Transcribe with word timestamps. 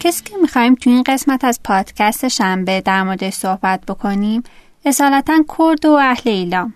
کسی 0.00 0.24
که 0.24 0.36
می‌خوایم 0.36 0.74
تو 0.74 0.90
این 0.90 1.02
قسمت 1.02 1.44
از 1.44 1.60
پادکست 1.64 2.28
شنبه 2.28 2.80
در 2.80 3.02
موردش 3.02 3.32
صحبت 3.32 3.80
بکنیم 3.88 4.42
اصالتا 4.84 5.44
کرد 5.58 5.84
و 5.84 5.90
اهل 5.90 6.30
ایلام 6.30 6.74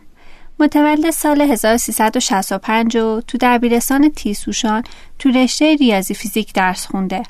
متولد 0.60 1.10
سال 1.10 1.40
1365 1.40 2.96
و 2.96 3.20
تو 3.20 3.38
دبیرستان 3.40 4.08
تیسوشان 4.08 4.82
تو 5.18 5.30
رشته 5.30 5.74
ریاضی 5.74 6.14
فیزیک 6.14 6.52
درس 6.54 6.86
خونده. 6.86 7.22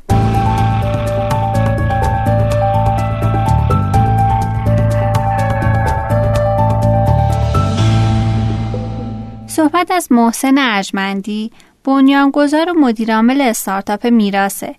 صحبت 9.46 9.90
از 9.90 10.12
محسن 10.12 10.58
ارجمندی 10.58 11.50
بنیانگذار 11.84 12.70
و 12.70 12.74
مدیرعامل 12.80 13.40
استارتاپ 13.40 14.06
میراسه 14.06 14.74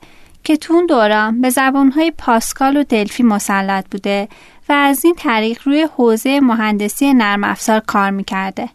که 0.45 0.57
تو 0.57 0.73
اون 0.73 0.85
دوران 0.85 1.41
به 1.41 1.49
زبانهای 1.49 2.11
پاسکال 2.17 2.77
و 2.77 2.83
دلفی 2.83 3.23
مسلط 3.23 3.85
بوده 3.91 4.27
و 4.69 4.73
از 4.73 5.05
این 5.05 5.15
طریق 5.15 5.61
روی 5.63 5.87
حوزه 5.97 6.39
مهندسی 6.39 7.13
نرم 7.13 7.43
افزار 7.43 7.79
کار 7.79 8.09
می‌کرده. 8.09 8.69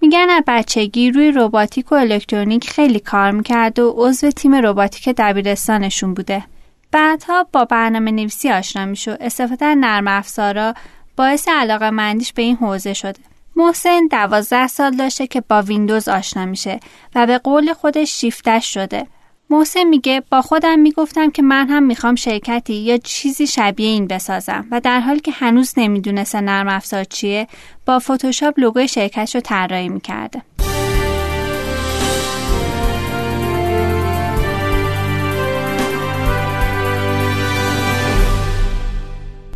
میگن 0.00 0.30
از 0.30 0.42
بچگی 0.46 1.10
روی 1.10 1.30
روباتیک 1.30 1.92
و 1.92 1.94
الکترونیک 1.94 2.70
خیلی 2.70 3.00
کار 3.00 3.30
می‌کرد 3.30 3.78
و 3.78 3.94
عضو 3.96 4.30
تیم 4.30 4.54
روباتیک 4.54 5.08
دبیرستانشون 5.08 6.14
بوده. 6.14 6.44
بعدها 6.92 7.46
با 7.52 7.64
برنامه 7.64 8.10
نویسی 8.10 8.50
آشنا 8.50 8.86
میشو 8.86 9.16
استفاده 9.20 9.74
نرم 9.74 10.08
افزارا 10.08 10.74
باعث 11.16 11.48
علاقه 11.48 11.90
مندیش 11.90 12.32
به 12.32 12.42
این 12.42 12.56
حوزه 12.56 12.94
شده. 12.94 13.20
محسن 13.56 14.06
دوازده 14.10 14.66
سال 14.66 14.96
داشته 14.96 15.26
که 15.26 15.40
با 15.40 15.62
ویندوز 15.62 16.08
آشنا 16.08 16.46
میشه 16.46 16.80
و 17.14 17.26
به 17.26 17.38
قول 17.38 17.72
خودش 17.72 18.10
شیفتش 18.20 18.74
شده 18.74 19.06
محسن 19.50 19.84
میگه 19.84 20.22
با 20.30 20.42
خودم 20.42 20.78
می‌گفتم 20.78 21.30
که 21.30 21.42
من 21.42 21.68
هم 21.68 21.82
می‌خوام 21.82 22.14
شرکتی 22.14 22.74
یا 22.74 22.96
چیزی 22.96 23.46
شبیه 23.46 23.88
این 23.88 24.06
بسازم 24.06 24.66
و 24.70 24.80
در 24.80 25.00
حالی 25.00 25.20
که 25.20 25.32
هنوز 25.32 25.74
نمی‌دونسته 25.76 26.40
نرم 26.40 26.68
افزار 26.68 27.04
چیه 27.04 27.46
با 27.86 27.98
فتوشاپ 27.98 28.60
لوگوی 28.60 28.88
شرکتش 28.88 29.34
رو 29.34 29.40
طراحی 29.40 29.88
می‌کرده. 29.88 30.42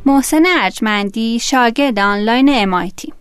محسن 0.07 0.43
ارجمندی 0.47 1.39
شاگرد 1.39 1.99
آنلاین 1.99 2.51
امایتی 2.53 3.13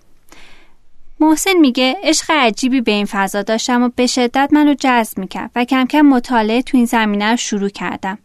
محسن 1.21 1.53
میگه 1.53 1.95
عشق 2.03 2.31
عجیبی 2.31 2.81
به 2.81 2.91
این 2.91 3.05
فضا 3.05 3.41
داشتم 3.41 3.83
و 3.83 3.89
به 3.95 4.07
شدت 4.07 4.49
منو 4.51 4.73
جذب 4.79 5.17
می‌کرد 5.17 5.51
و 5.55 5.65
کم 5.65 5.85
کم 5.85 6.01
مطالعه 6.01 6.61
تو 6.61 6.77
این 6.77 6.85
زمینه 6.85 7.31
رو 7.31 7.37
شروع 7.37 7.69
کردم. 7.69 8.17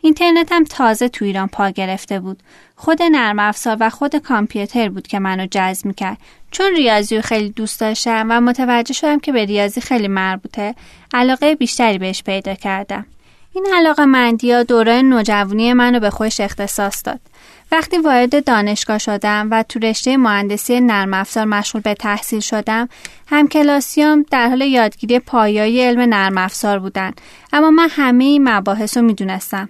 اینترنت 0.00 0.52
هم 0.52 0.64
تازه 0.64 1.08
تو 1.08 1.24
ایران 1.24 1.48
پا 1.48 1.70
گرفته 1.70 2.20
بود. 2.20 2.42
خود 2.76 3.02
نرم 3.02 3.38
افزار 3.38 3.76
و 3.80 3.90
خود 3.90 4.16
کامپیوتر 4.16 4.88
بود 4.88 5.06
که 5.06 5.18
منو 5.18 5.46
جذب 5.50 5.86
می‌کرد. 5.86 6.18
چون 6.50 6.74
ریاضی 6.76 7.16
رو 7.16 7.22
خیلی 7.22 7.50
دوست 7.50 7.80
داشتم 7.80 8.26
و 8.30 8.40
متوجه 8.40 8.94
شدم 8.94 9.20
که 9.20 9.32
به 9.32 9.44
ریاضی 9.44 9.80
خیلی 9.80 10.08
مربوطه، 10.08 10.74
علاقه 11.14 11.54
بیشتری 11.54 11.98
بهش 11.98 12.22
پیدا 12.22 12.54
کردم. 12.54 13.06
این 13.54 13.66
علاقه 13.74 14.04
مندی 14.04 14.52
ها 14.52 14.62
دوره 14.62 15.02
نوجوانی 15.02 15.72
منو 15.72 16.00
به 16.00 16.10
خودش 16.10 16.40
اختصاص 16.40 17.02
داد. 17.04 17.20
وقتی 17.72 17.98
وارد 17.98 18.44
دانشگاه 18.44 18.98
شدم 18.98 19.48
و 19.50 19.62
تو 19.62 19.78
رشته 19.78 20.16
مهندسی 20.16 20.80
نرم 20.80 21.14
افزار 21.14 21.44
مشغول 21.44 21.82
به 21.82 21.94
تحصیل 21.94 22.40
شدم 22.40 22.88
هم 23.26 23.48
کلاسیام 23.48 24.24
در 24.30 24.48
حال 24.48 24.60
یادگیری 24.60 25.18
پایایی 25.18 25.82
علم 25.82 26.00
نرم 26.00 26.38
افزار 26.38 26.78
بودن. 26.78 27.12
اما 27.52 27.70
من 27.70 27.88
همه 27.90 28.24
این 28.24 28.48
مباحث 28.48 28.96
رو 28.96 29.02
می‌دونستم. 29.02 29.68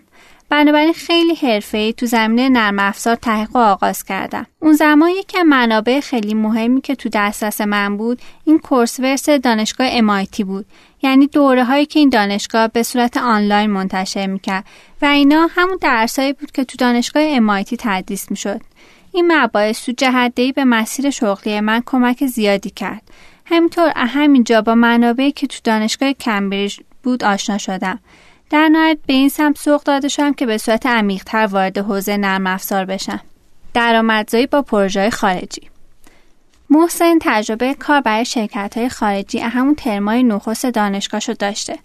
بنابراین 0.50 0.92
خیلی 0.92 1.34
حرفه‌ای 1.34 1.92
تو 1.92 2.06
زمینه 2.06 2.48
نرم 2.48 2.78
افزار 2.78 3.14
تحقیق 3.14 3.56
آغاز 3.56 4.04
کردم. 4.04 4.46
اون 4.60 4.72
زمان 4.72 5.10
یکی 5.10 5.42
منابع 5.42 6.00
خیلی 6.00 6.34
مهمی 6.34 6.80
که 6.80 6.94
تو 6.94 7.08
دسترس 7.12 7.60
من 7.60 7.96
بود 7.96 8.20
این 8.44 8.58
کورس 8.58 9.00
ورس 9.00 9.28
دانشگاه 9.28 10.00
MIT 10.00 10.40
بود. 10.40 10.66
یعنی 11.02 11.26
دوره 11.26 11.64
هایی 11.64 11.86
که 11.86 11.98
این 11.98 12.08
دانشگاه 12.08 12.68
به 12.68 12.82
صورت 12.82 13.16
آنلاین 13.16 13.70
منتشر 13.70 14.26
می‌کرد 14.26 14.64
و 15.02 15.06
اینا 15.06 15.48
همون 15.50 15.78
درسایی 15.80 16.32
بود 16.32 16.50
که 16.52 16.64
تو 16.64 16.76
دانشگاه 16.78 17.38
MIT 17.38 17.74
تدریس 17.78 18.30
می‌شد. 18.30 18.60
این 19.12 19.32
مباحث 19.32 19.84
تو 19.84 19.92
جهدهی 19.92 20.52
به 20.52 20.64
مسیر 20.64 21.10
شغلی 21.10 21.60
من 21.60 21.82
کمک 21.86 22.26
زیادی 22.26 22.70
کرد. 22.70 23.02
همینطور 23.46 23.92
همینجا 23.96 24.62
با 24.62 24.74
منابعی 24.74 25.32
که 25.32 25.46
تو 25.46 25.58
دانشگاه 25.64 26.12
کمبریج 26.12 26.80
بود 27.02 27.24
آشنا 27.24 27.58
شدم. 27.58 28.00
در 28.50 28.68
نهایت 28.68 28.98
به 29.06 29.12
این 29.12 29.28
سمت 29.28 29.58
سوق 29.58 29.82
داده 29.82 30.08
شدم 30.08 30.34
که 30.34 30.46
به 30.46 30.58
صورت 30.58 30.86
عمیقتر 30.86 31.46
وارد 31.46 31.78
حوزه 31.78 32.16
نرم 32.16 32.46
افزار 32.46 32.84
بشم. 32.84 33.20
درآمدزایی 33.74 34.46
با 34.46 34.62
پروژه 34.62 35.10
خارجی 35.10 35.62
محسن 36.70 37.18
تجربه 37.20 37.74
کار 37.74 38.00
برای 38.00 38.24
شرکت 38.24 38.78
های 38.78 38.88
خارجی 38.88 39.38
همون 39.38 39.74
ترمای 39.74 40.22
نخست 40.22 40.66
دانشگاهشو 40.66 41.32
داشته. 41.32 41.78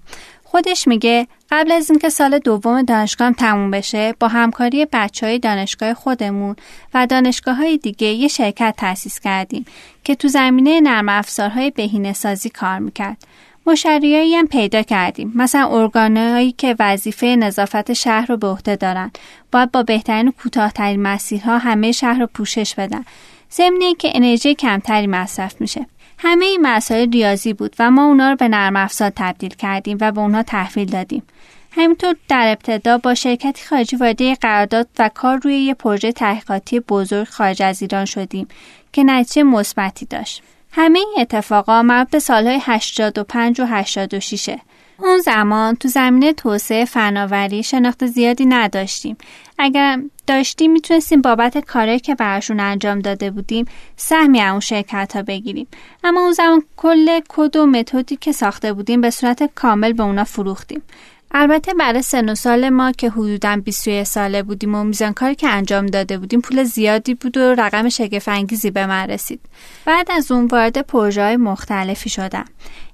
خودش 0.44 0.88
میگه 0.88 1.28
قبل 1.52 1.72
از 1.72 1.90
اینکه 1.90 2.09
سال 2.09 2.40
دوم 2.40 2.82
دانشگاهم 2.82 3.34
تموم 3.34 3.72
بشه 3.72 4.14
با 4.20 4.28
همکاری 4.28 4.88
بچه 4.94 5.26
های 5.26 5.40
دانشگاه 5.40 5.94
خودمون 5.94 6.56
و 6.94 7.08
دانشگاه 7.08 7.56
های 7.56 7.78
دیگه 7.78 8.08
یه 8.08 8.28
شرکت 8.28 8.76
تأسیس 8.78 9.20
کردیم 9.20 9.66
که 10.03 10.16
تو 10.16 10.28
زمینه 10.28 10.82
نرم 10.82 11.09
افزارهای 11.09 11.72
بهینه 11.72 12.14
سازی 12.14 12.50
کار 12.50 12.80
می‌کرد. 12.80 13.18
مشتریایی 13.68 14.36
هم 14.36 14.48
پیدا 14.48 14.81
کردیم. 14.81 15.31
مثلا 15.36 15.68
ارگانهایی 15.68 16.52
که 16.52 16.76
وظیفه 16.80 17.28
نظافت 17.28 17.94
شهر 17.94 18.26
رو 18.26 18.38
به 18.38 18.48
عهده 18.48 18.76
دارن. 18.76 19.12
باید 19.52 19.72
با 19.72 19.84
بهترین 19.84 20.28
و 20.28 20.31
کوتاهترین 20.31 21.02
مسیرها 21.02 21.58
همه 21.58 21.92
شهر 21.92 22.20
رو 22.20 22.28
پوشش 22.28 22.76
بدن. 22.76 23.06
ضمن 23.52 23.94
که 24.00 24.12
انرژی 24.14 24.56
کمتری 24.56 25.08
مصرف 25.08 25.62
میشه. 25.62 25.86
همه 26.18 26.46
این 26.46 26.62
مسائل 26.62 27.12
ریاضی 27.12 27.53
بود 27.53 27.76
و 27.80 27.92
ما 27.92 28.06
اونا 28.06 28.30
رو 28.30 28.36
به 28.36 28.48
نرم 28.48 28.76
افزار 28.76 29.12
تبدیل 29.16 29.53
کردیم 29.53 29.97
و 30.02 30.12
به 30.12 30.22
اونها 30.22 30.44
تحویل 30.44 30.90
دادیم. 30.90 31.24
همینطور 31.72 32.16
در 32.28 32.47
ابتدا 32.47 32.97
با 32.97 33.14
شرکتی 33.14 33.66
خارجی 33.66 33.96
وارد 33.96 34.34
قرارداد 34.34 34.88
و 35.00 35.09
کار 35.14 35.40
روی 35.44 35.56
یه 35.56 35.74
پروژه 35.74 36.12
تحقیقاتی 36.12 36.80
بزرگ 36.80 37.28
خارج 37.28 37.62
از 37.62 37.82
ایران 37.82 38.06
شدیم 38.06 38.47
که 38.94 39.03
نتیجه 39.03 39.44
مثبتی 39.44 40.06
داشت. 40.06 40.44
همه 40.78 41.00
این 41.00 41.16
اتفاقا 41.18 41.84
مربوط 41.84 42.12
به 42.12 42.19
سالهای 42.19 42.59
85 42.62 43.62
و 43.62 43.66
86 43.66 44.56
اون 45.00 45.18
زمان 45.18 45.75
تو 45.75 45.88
زمینه 45.88 46.34
توسعه 46.34 46.86
فناوری 46.86 47.63
شناخت 47.63 48.06
زیادی 48.06 48.46
نداشتیم. 48.46 49.18
اگر 49.58 50.00
داشتیم 50.28 50.72
می‌تونستیم 50.72 51.22
بابت 51.22 51.58
کاری 51.58 52.00
که 52.00 52.16
براشون 52.16 52.59
انجام 52.59 53.00
داده 53.00 53.31
بودیم 53.31 53.66
سهمی 53.96 54.41
اون 54.41 54.59
شرکت 54.59 55.16
ها 55.16 55.22
بگیریم. 55.22 55.68
اما 56.03 56.22
اون 56.22 56.31
زمان 56.31 56.64
کل 56.78 57.19
کد 57.30 57.56
و 57.56 57.66
متدی 57.66 58.16
که 58.16 58.31
ساخته 58.31 58.74
بودیم 58.74 59.02
به 59.02 59.09
صورت 59.09 59.44
کامل 59.56 59.94
به 59.94 60.03
اونا 60.03 60.24
فروختیم. 60.24 60.81
البته 61.38 61.73
برای 61.73 62.01
سن 62.01 62.29
و 62.29 62.35
سال 62.35 62.69
ما 62.69 62.91
که 62.91 63.09
حدودا 63.09 63.62
21 63.66 64.03
ساله 64.03 64.44
بودیم 64.44 64.75
و 64.75 64.84
میزان 64.84 65.13
کاری 65.13 65.35
که 65.35 65.50
انجام 65.50 65.85
داده 65.85 66.18
بودیم 66.18 66.41
پول 66.41 66.63
زیادی 66.63 67.13
بود 67.13 67.38
و 67.38 67.56
رقم 67.57 67.90
شگفت 67.90 68.29
به 68.68 68.85
من 68.85 69.07
رسید. 69.07 69.40
بعد 69.85 70.12
از 70.12 70.31
اون 70.31 70.46
وارد 70.46 70.81
پروژه 70.81 71.38
مختلفی 71.38 72.09
شدم. 72.09 72.46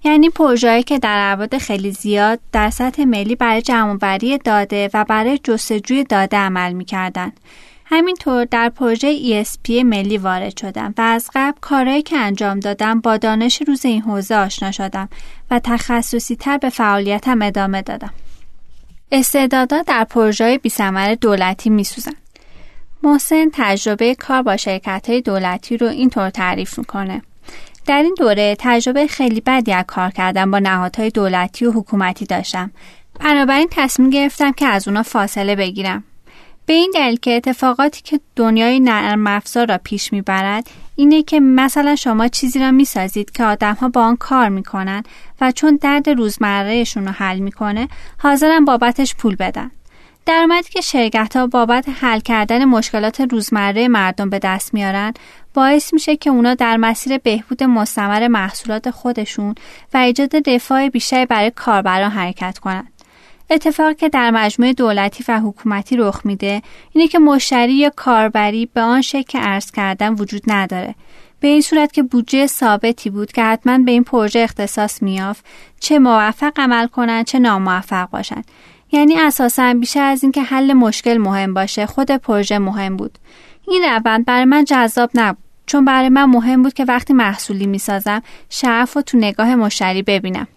یعنی 0.03 0.29
پروژه‌ای 0.29 0.83
که 0.83 0.99
در 0.99 1.31
ابعاد 1.31 1.57
خیلی 1.57 1.91
زیاد 1.91 2.39
در 2.51 2.69
سطح 2.69 3.03
ملی 3.03 3.35
برای 3.35 3.61
جمعآوری 3.61 4.37
داده 4.37 4.89
و 4.93 5.05
برای 5.05 5.39
جستجوی 5.43 6.03
داده 6.03 6.37
عمل 6.37 6.73
می‌کردند. 6.73 7.39
همینطور 7.85 8.45
در 8.45 8.69
پروژه 8.69 9.43
ESP 9.43 9.69
ملی 9.69 10.17
وارد 10.17 10.57
شدم 10.57 10.93
و 10.97 11.01
از 11.01 11.29
قبل 11.35 11.57
کارهایی 11.61 12.01
که 12.01 12.17
انجام 12.17 12.59
دادم 12.59 13.01
با 13.01 13.17
دانش 13.17 13.61
روز 13.67 13.85
این 13.85 14.01
حوزه 14.01 14.35
آشنا 14.35 14.71
شدم 14.71 15.09
و 15.51 15.59
تخصصی 15.59 16.35
تر 16.35 16.57
به 16.57 16.69
فعالیتم 16.69 17.41
ادامه 17.41 17.81
دادم. 17.81 18.13
استعدادها 19.11 19.81
در 19.81 20.03
پروژه 20.03 20.57
بیثمر 20.57 21.15
دولتی 21.15 21.69
میسوزن. 21.69 22.13
محسن 23.03 23.49
تجربه 23.53 24.15
کار 24.15 24.41
با 24.41 24.57
شرکت 24.57 25.09
های 25.09 25.21
دولتی 25.21 25.77
رو 25.77 25.87
اینطور 25.87 26.29
تعریف 26.29 26.79
می‌کنه. 26.79 27.21
در 27.85 28.03
این 28.03 28.15
دوره 28.17 28.55
تجربه 28.59 29.07
خیلی 29.07 29.41
بدی 29.41 29.73
از 29.73 29.85
کار 29.87 30.09
کردن 30.09 30.51
با 30.51 30.59
نهادهای 30.59 31.09
دولتی 31.09 31.65
و 31.65 31.71
حکومتی 31.71 32.25
داشتم. 32.25 32.71
بنابراین 33.19 33.67
تصمیم 33.71 34.09
گرفتم 34.09 34.51
که 34.51 34.65
از 34.65 34.87
اونا 34.87 35.03
فاصله 35.03 35.55
بگیرم. 35.55 36.03
به 36.65 36.73
این 36.73 36.91
دلیل 36.93 37.19
که 37.19 37.31
اتفاقاتی 37.31 38.01
که 38.01 38.19
دنیای 38.35 38.79
نرم 38.79 39.27
افزار 39.27 39.67
را 39.67 39.79
پیش 39.83 40.13
می‌برد 40.13 40.69
اینه 40.95 41.23
که 41.23 41.39
مثلا 41.39 41.95
شما 41.95 42.27
چیزی 42.27 42.59
را 42.59 42.71
می‌سازید 42.71 43.31
که 43.31 43.43
آدمها 43.43 43.89
با 43.89 44.01
آن 44.01 44.15
کار 44.15 44.49
می‌کنن 44.49 45.03
و 45.41 45.51
چون 45.51 45.79
درد 45.81 46.09
روزمرهشون 46.09 47.05
رو 47.05 47.11
حل 47.11 47.39
می‌کنه 47.39 47.87
حاضرن 48.17 48.65
بابتش 48.65 49.15
پول 49.15 49.35
بدن. 49.35 49.71
درآمدی 50.25 50.69
که 50.69 50.81
شرکت 50.81 51.35
ها 51.35 51.47
بابت 51.47 51.85
حل 52.01 52.19
کردن 52.19 52.65
مشکلات 52.65 53.21
روزمره 53.21 53.87
مردم 53.87 54.29
به 54.29 54.39
دست 54.39 54.73
میارن 54.73 55.13
باعث 55.53 55.93
میشه 55.93 56.15
که 56.15 56.29
اونا 56.29 56.53
در 56.53 56.77
مسیر 56.77 57.17
بهبود 57.17 57.63
مستمر 57.63 58.27
محصولات 58.27 58.89
خودشون 58.89 59.55
و 59.93 59.97
ایجاد 59.97 60.49
رفاه 60.49 60.89
بیشتری 60.89 61.25
برای 61.25 61.51
کاربران 61.55 62.11
حرکت 62.11 62.59
کنند 62.59 62.90
اتفاقی 63.51 63.95
که 63.95 64.09
در 64.09 64.31
مجموعه 64.31 64.73
دولتی 64.73 65.23
و 65.27 65.39
حکومتی 65.39 65.97
رخ 65.97 66.21
میده 66.23 66.61
اینه 66.91 67.07
که 67.07 67.19
مشتری 67.19 67.73
یا 67.73 67.91
کاربری 67.95 68.65
به 68.65 68.81
آن 68.81 69.01
شکل 69.01 69.21
که 69.21 69.39
عرض 69.39 69.71
کردن 69.71 70.13
وجود 70.13 70.41
نداره. 70.47 70.95
به 71.39 71.47
این 71.47 71.61
صورت 71.61 71.93
که 71.93 72.03
بودجه 72.03 72.47
ثابتی 72.47 73.09
بود 73.09 73.31
که 73.31 73.43
حتما 73.43 73.77
به 73.77 73.91
این 73.91 74.03
پروژه 74.03 74.39
اختصاص 74.39 75.03
میافت 75.03 75.45
چه 75.79 75.99
موفق 75.99 76.51
عمل 76.55 76.87
کنند 76.87 77.25
چه 77.25 77.39
ناموفق 77.39 78.09
باشند. 78.09 78.45
یعنی 78.91 79.19
اساسا 79.19 79.73
بیشتر 79.73 80.03
از 80.03 80.23
اینکه 80.23 80.43
حل 80.43 80.73
مشکل 80.73 81.17
مهم 81.17 81.53
باشه 81.53 81.85
خود 81.85 82.11
پروژه 82.11 82.59
مهم 82.59 82.97
بود. 82.97 83.17
این 83.67 83.83
روند 83.83 84.25
برای 84.25 84.45
من 84.45 84.63
جذاب 84.63 85.09
نبود 85.13 85.43
چون 85.65 85.85
برای 85.85 86.09
من 86.09 86.25
مهم 86.25 86.63
بود 86.63 86.73
که 86.73 86.85
وقتی 86.85 87.13
محصولی 87.13 87.65
می‌سازم 87.65 88.21
شرف 88.49 88.97
و 88.97 89.01
تو 89.01 89.17
نگاه 89.17 89.55
مشتری 89.55 90.01
ببینم. 90.01 90.47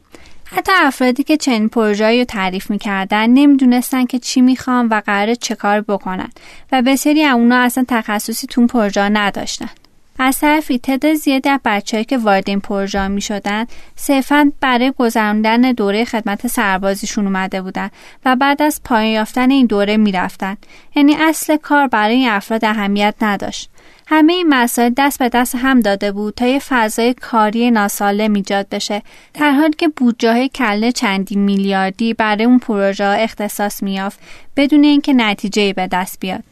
حتی 0.47 0.73
افرادی 0.75 1.23
که 1.25 1.37
چنین 1.37 1.69
پروژه‌ای 1.69 2.19
رو 2.19 2.25
تعریف 2.25 2.71
می‌کردن 2.71 3.31
نمی‌دونستن 3.31 4.07
که 4.07 4.19
چی 4.19 4.41
می‌خوام 4.41 4.89
و 4.91 5.03
قراره 5.07 5.37
چه 5.37 5.55
کار 5.55 5.81
بکنن. 5.81 6.29
و 6.73 6.83
بسیاری 6.83 7.23
از 7.23 7.35
اونا 7.37 7.57
اصلا 7.57 7.85
تخصصی 7.89 8.47
تو 8.47 8.67
پروژه 8.67 9.09
نداشتن. 9.09 9.71
از 10.19 10.39
طرفی 10.39 10.79
تعداد 10.79 11.15
زیادی 11.15 11.49
از 11.49 11.61
بچههایی 11.65 12.05
که 12.05 12.19
وارد 12.19 12.49
این 12.49 12.61
پروژه 12.61 13.09
می 13.09 13.21
شدن 13.21 13.67
صرفا 13.97 14.53
برای 14.61 14.93
گذراندن 14.99 15.61
دوره 15.61 16.05
خدمت 16.05 16.47
سربازیشون 16.47 17.27
اومده 17.27 17.63
بودن 17.63 17.91
و 18.25 18.37
بعد 18.37 18.63
از 18.63 18.81
پایان 18.85 19.07
یافتن 19.07 19.51
این 19.51 19.67
دوره 19.67 19.97
می‌رفتن 19.97 20.57
یعنی 20.97 21.15
اصل 21.15 21.57
کار 21.57 21.87
برای 21.87 22.15
این 22.15 22.29
افراد 22.29 22.65
اهمیت 22.65 23.15
نداشت. 23.21 23.71
همه 24.07 24.33
این 24.33 24.49
مسائل 24.49 24.93
دست 24.97 25.19
به 25.19 25.29
دست 25.29 25.55
هم 25.55 25.81
داده 25.81 26.13
بود 26.13 26.35
تا 26.35 26.47
یه 26.47 26.59
فضای 26.59 27.15
کاری 27.15 27.71
ناسالم 27.71 28.33
ایجاد 28.33 28.69
بشه 28.69 29.03
در 29.35 29.51
حالی 29.51 29.75
که 29.79 29.89
بودجه 29.89 30.49
کله 30.49 30.93
چندی 30.93 31.37
میلیاردی 31.37 32.15
برای 32.15 32.45
اون 32.45 32.59
پروژه 32.59 33.05
اختصاص 33.05 33.83
میافت 33.83 34.21
بدون 34.57 34.85
اینکه 34.85 35.13
نتیجه 35.13 35.73
به 35.73 35.87
دست 35.87 36.21
بیاد. 36.21 36.43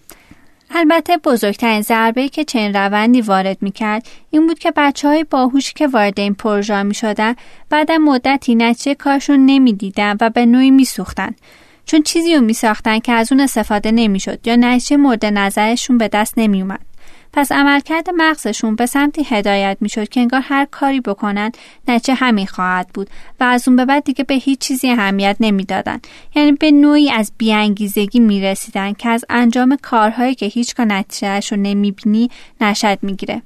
البته 0.74 1.16
بزرگترین 1.16 1.82
ضربه 1.82 2.28
که 2.28 2.44
چنین 2.44 2.72
روندی 2.72 3.20
وارد 3.20 3.56
می‌کرد 3.60 4.06
این 4.30 4.46
بود 4.46 4.58
که 4.58 4.72
بچه 4.76 5.08
های 5.08 5.24
باهوشی 5.24 5.72
که 5.74 5.86
وارد 5.86 6.20
این 6.20 6.34
پروژه 6.34 6.82
می 6.82 6.94
شدن 6.94 7.34
بعد 7.70 7.92
مدتی 7.92 8.54
نتیجه 8.54 8.94
کارشون 8.94 9.46
نمی‌دیدن 9.46 10.16
و 10.20 10.30
به 10.30 10.46
نوعی 10.46 10.70
میسوختن 10.70 11.34
چون 11.84 12.02
چیزی 12.02 12.34
رو 12.34 12.40
می 12.40 12.52
ساختن 12.52 12.98
که 12.98 13.12
از 13.12 13.32
اون 13.32 13.40
استفاده 13.40 13.90
نمی‌شد 13.90 14.46
یا 14.46 14.56
نتیجه 14.56 14.96
مورد 14.96 15.24
نظرشون 15.24 15.98
به 15.98 16.08
دست 16.08 16.34
نمی 16.38 16.62
اومد. 16.62 16.91
پس 17.32 17.52
عملکرد 17.52 18.10
مغزشون 18.16 18.76
به 18.76 18.86
سمتی 18.86 19.26
هدایت 19.28 19.76
می‌شد 19.80 20.08
که 20.08 20.20
انگار 20.20 20.40
هر 20.44 20.64
کاری 20.70 21.00
بکنن 21.00 21.52
نتیجه 21.88 22.14
همین 22.14 22.46
خواهد 22.46 22.88
بود 22.94 23.10
و 23.40 23.44
از 23.44 23.68
اون 23.68 23.76
به 23.76 23.84
بعد 23.84 24.04
دیگه 24.04 24.24
به 24.24 24.34
هیچ 24.34 24.58
چیزی 24.58 24.90
اهمیت 24.90 25.36
نمی‌دادن. 25.40 26.00
یعنی 26.34 26.52
به 26.52 26.70
نوعی 26.70 27.10
از 27.10 27.32
بیانگیزگی 27.38 28.20
می‌رسیدن 28.20 28.92
که 28.92 29.08
از 29.08 29.24
انجام 29.30 29.78
کارهایی 29.82 30.34
که 30.34 30.46
هیچگاه 30.46 30.86
نتیجهش 30.86 31.52
رو 31.52 31.58
نمی‌بینی 31.58 32.30
نشد 32.60 32.98
می‌گیره. 33.02 33.42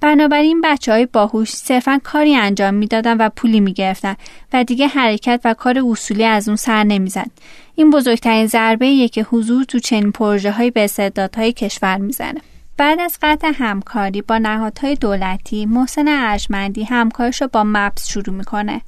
بنابراین 0.00 0.60
بچه 0.60 0.92
های 0.92 1.06
باهوش 1.06 1.50
صرفا 1.50 2.00
کاری 2.04 2.36
انجام 2.36 2.74
می‌دادن 2.74 3.16
و 3.16 3.28
پولی 3.36 3.60
می‌گرفتن 3.60 4.16
و 4.52 4.64
دیگه 4.64 4.86
حرکت 4.86 5.40
و 5.44 5.54
کار 5.54 5.82
اصولی 5.90 6.24
از 6.24 6.48
اون 6.48 6.56
سر 6.56 6.84
نمیزن 6.84 7.26
این 7.74 7.90
بزرگترین 7.90 8.46
ضربه 8.46 9.08
که 9.08 9.22
حضور 9.22 9.64
تو 9.64 9.78
چنین 9.78 10.12
پروژه 10.12 10.50
های 10.50 10.70
به 10.70 10.84
استعدادهای 10.84 11.52
کشور 11.52 11.96
می‌زنه. 11.96 12.40
بعد 12.78 13.00
از 13.00 13.18
قطع 13.22 13.52
همکاری 13.54 14.22
با 14.22 14.38
نهادهای 14.38 14.94
دولتی 14.94 15.66
محسن 15.66 16.08
ارجمندی 16.08 16.84
همکارش 16.84 17.42
رو 17.42 17.48
با 17.48 17.64
مپس 17.66 18.08
شروع 18.08 18.34
می‌کنه. 18.34 18.80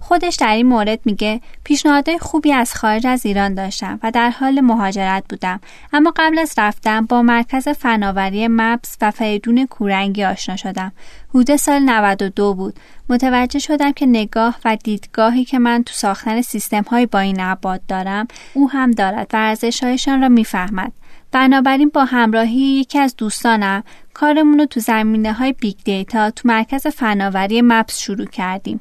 خودش 0.00 0.36
در 0.36 0.52
این 0.52 0.66
مورد 0.66 1.00
میگه 1.04 1.40
پیشنهادهای 1.64 2.18
خوبی 2.18 2.52
از 2.52 2.74
خارج 2.74 3.06
از 3.06 3.26
ایران 3.26 3.54
داشتم 3.54 4.00
و 4.02 4.10
در 4.10 4.30
حال 4.30 4.60
مهاجرت 4.60 5.24
بودم. 5.28 5.60
اما 5.92 6.12
قبل 6.16 6.38
از 6.38 6.54
رفتن 6.58 7.00
با 7.06 7.22
مرکز 7.22 7.68
فناوری 7.68 8.48
مپس 8.48 8.96
و 9.00 9.10
فریدون 9.10 9.66
کورنگی 9.66 10.24
آشنا 10.24 10.56
شدم. 10.56 10.92
حدود 11.28 11.56
سال 11.56 11.78
92 11.78 12.54
بود. 12.54 12.74
متوجه 13.08 13.58
شدم 13.58 13.92
که 13.92 14.06
نگاه 14.06 14.56
و 14.64 14.76
دیدگاهی 14.76 15.44
که 15.44 15.58
من 15.58 15.82
تو 15.82 15.92
ساختن 15.94 16.42
سیستم 16.42 16.82
های 16.82 17.06
با 17.06 17.18
این 17.18 17.40
عباد 17.40 17.80
دارم 17.88 18.28
او 18.54 18.70
هم 18.70 18.90
دارد 18.90 19.30
و 19.32 19.36
ارزشهایشان 19.36 20.20
را 20.20 20.28
می‌فهمد. 20.28 20.92
بنابراین 21.36 21.88
با 21.94 22.04
همراهی 22.04 22.60
یکی 22.60 22.98
از 22.98 23.16
دوستانم 23.16 23.84
کارمون 24.14 24.58
رو 24.58 24.66
تو 24.66 24.80
زمینه 24.80 25.32
های 25.32 25.52
big 25.52 25.76
data 25.84 26.30
تو 26.30 26.48
مرکز 26.48 26.86
فناوری 26.86 27.62
مپس 27.62 27.98
شروع 27.98 28.26
کردیم. 28.26 28.80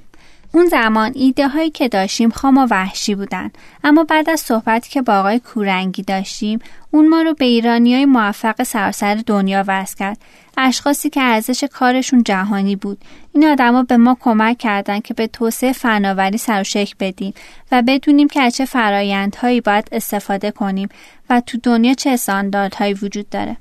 اون 0.56 0.66
زمان 0.66 1.12
ایده 1.16 1.48
هایی 1.48 1.70
که 1.70 1.88
داشتیم 1.88 2.30
خام 2.30 2.58
و 2.58 2.68
وحشی 2.72 3.16
بودن. 3.16 3.52
اما 3.84 4.04
بعد 4.04 4.30
از 4.30 4.40
صحبتی 4.40 4.90
که 4.90 5.02
با 5.02 5.20
آقای 5.20 5.40
کورنگی 5.40 6.04
داشتیم 6.04 6.60
اون 6.92 7.10
ما 7.10 7.22
رو 7.22 7.34
به 7.34 7.46
ایرانی 7.46 7.96
های 7.96 8.06
موفق 8.06 8.64
سراسر 8.64 9.16
دنیا 9.16 9.64
وصل 9.68 9.96
کرد. 9.96 10.18
اشخاصی 10.58 11.10
که 11.10 11.22
ارزش 11.22 11.64
کارشون 11.64 12.24
جهانی 12.24 12.76
بود. 12.76 12.98
این 13.34 13.46
آدما 13.46 13.84
به 13.84 13.98
ما 13.98 14.18
کمک 14.20 14.58
کردند 14.58 15.04
که 15.04 15.14
به 15.14 15.28
توسعه 15.28 15.74
فناوری 15.74 16.38
سر 16.38 16.62
و 16.62 16.64
شکل 16.64 16.96
بدیم 17.00 17.34
و 17.72 17.82
بدونیم 17.88 18.28
که 18.28 18.52
چه 18.52 18.66
فرایندهایی 18.66 19.62
باید 19.62 19.90
استفاده 19.92 20.52
کنیم 20.52 20.90
و 21.30 21.42
تو 21.46 21.58
دنیا 21.64 21.94
چه 21.94 22.10
استانداردهایی 22.10 22.94
وجود 22.94 23.30
داره. 23.30 23.58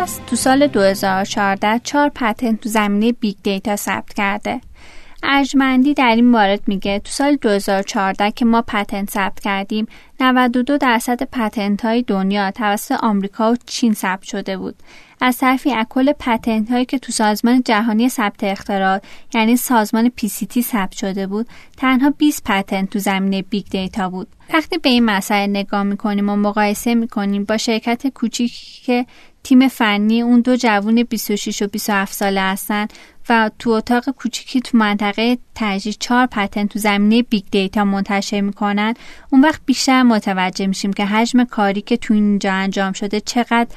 تو 0.00 0.36
سال 0.36 0.66
2014 0.66 1.78
چهار 1.84 2.08
patent 2.08 2.60
تو 2.60 2.68
زمینه 2.68 3.12
big 3.12 3.36
data 3.42 3.76
ثبت 3.76 4.14
کرده. 4.14 4.60
ارجمندی 5.22 5.94
در 5.94 6.14
این 6.14 6.30
مورد 6.30 6.60
میگه 6.66 6.98
تو 6.98 7.10
سال 7.10 7.36
2014 7.36 8.30
که 8.30 8.44
ما 8.44 8.62
patent 8.62 9.10
ثبت 9.10 9.40
کردیم 9.40 9.86
92 10.20 10.78
درصد 10.78 11.22
patent 11.22 11.84
های 11.84 12.02
دنیا 12.02 12.50
توسط 12.50 12.94
آمریکا 13.02 13.52
و 13.52 13.56
چین 13.66 13.94
ثبت 13.94 14.22
شده 14.22 14.56
بود 14.56 14.74
از 15.20 15.38
طرفی 15.38 15.72
از 15.72 15.82
کل 15.82 16.12
patent 16.12 16.70
هایی 16.70 16.84
که 16.84 16.98
تو 16.98 17.12
سازمان 17.12 17.62
جهانی 17.64 18.08
ثبت 18.08 18.44
اختراعات 18.44 19.04
یعنی 19.34 19.56
سازمان 19.56 20.08
تی 20.48 20.62
ثبت 20.62 20.92
شده 20.92 21.26
بود 21.26 21.46
تنها 21.76 22.10
20 22.10 22.42
patent 22.44 22.90
تو 22.90 22.98
زمینه 22.98 23.42
big 23.42 23.64
data 23.70 24.08
بود 24.08 24.28
وقتی 24.54 24.78
به 24.78 24.88
این 24.88 25.04
مسئله 25.04 25.46
نگاه 25.46 25.82
می‌کنیم 25.82 26.28
و 26.28 26.36
مقایسه 26.36 26.94
می‌کنیم 26.94 27.44
با 27.44 27.56
شرکت 27.56 28.06
کوچیکی 28.06 28.82
که 28.84 29.06
تیم 29.44 29.68
فنی 29.68 30.22
اون 30.22 30.40
دو 30.40 30.56
جوون 30.56 31.02
26 31.02 31.62
و 31.62 31.66
27 31.66 32.14
ساله 32.14 32.40
هستن 32.40 32.86
و 33.28 33.50
تو 33.58 33.70
اتاق 33.70 34.10
کوچیکی 34.10 34.60
تو 34.60 34.78
منطقه 34.78 35.38
تجریش 35.54 35.96
چهار 36.00 36.26
patent 36.26 36.72
تو 36.72 36.78
زمینه 36.78 37.22
big 37.22 37.44
data 37.50 37.84
منتشر 37.84 38.40
می‌کنن. 38.40 38.94
اون 39.30 39.40
وقت 39.40 39.60
بیشتر 39.66 40.02
متوجه 40.02 40.66
میشیم 40.66 40.92
که 40.92 41.04
حجم 41.04 41.44
کاری 41.44 41.80
که 41.80 41.96
تو 41.96 42.14
اینجا 42.14 42.52
انجام 42.52 42.92
شده 42.92 43.20
چقدر 43.20 43.68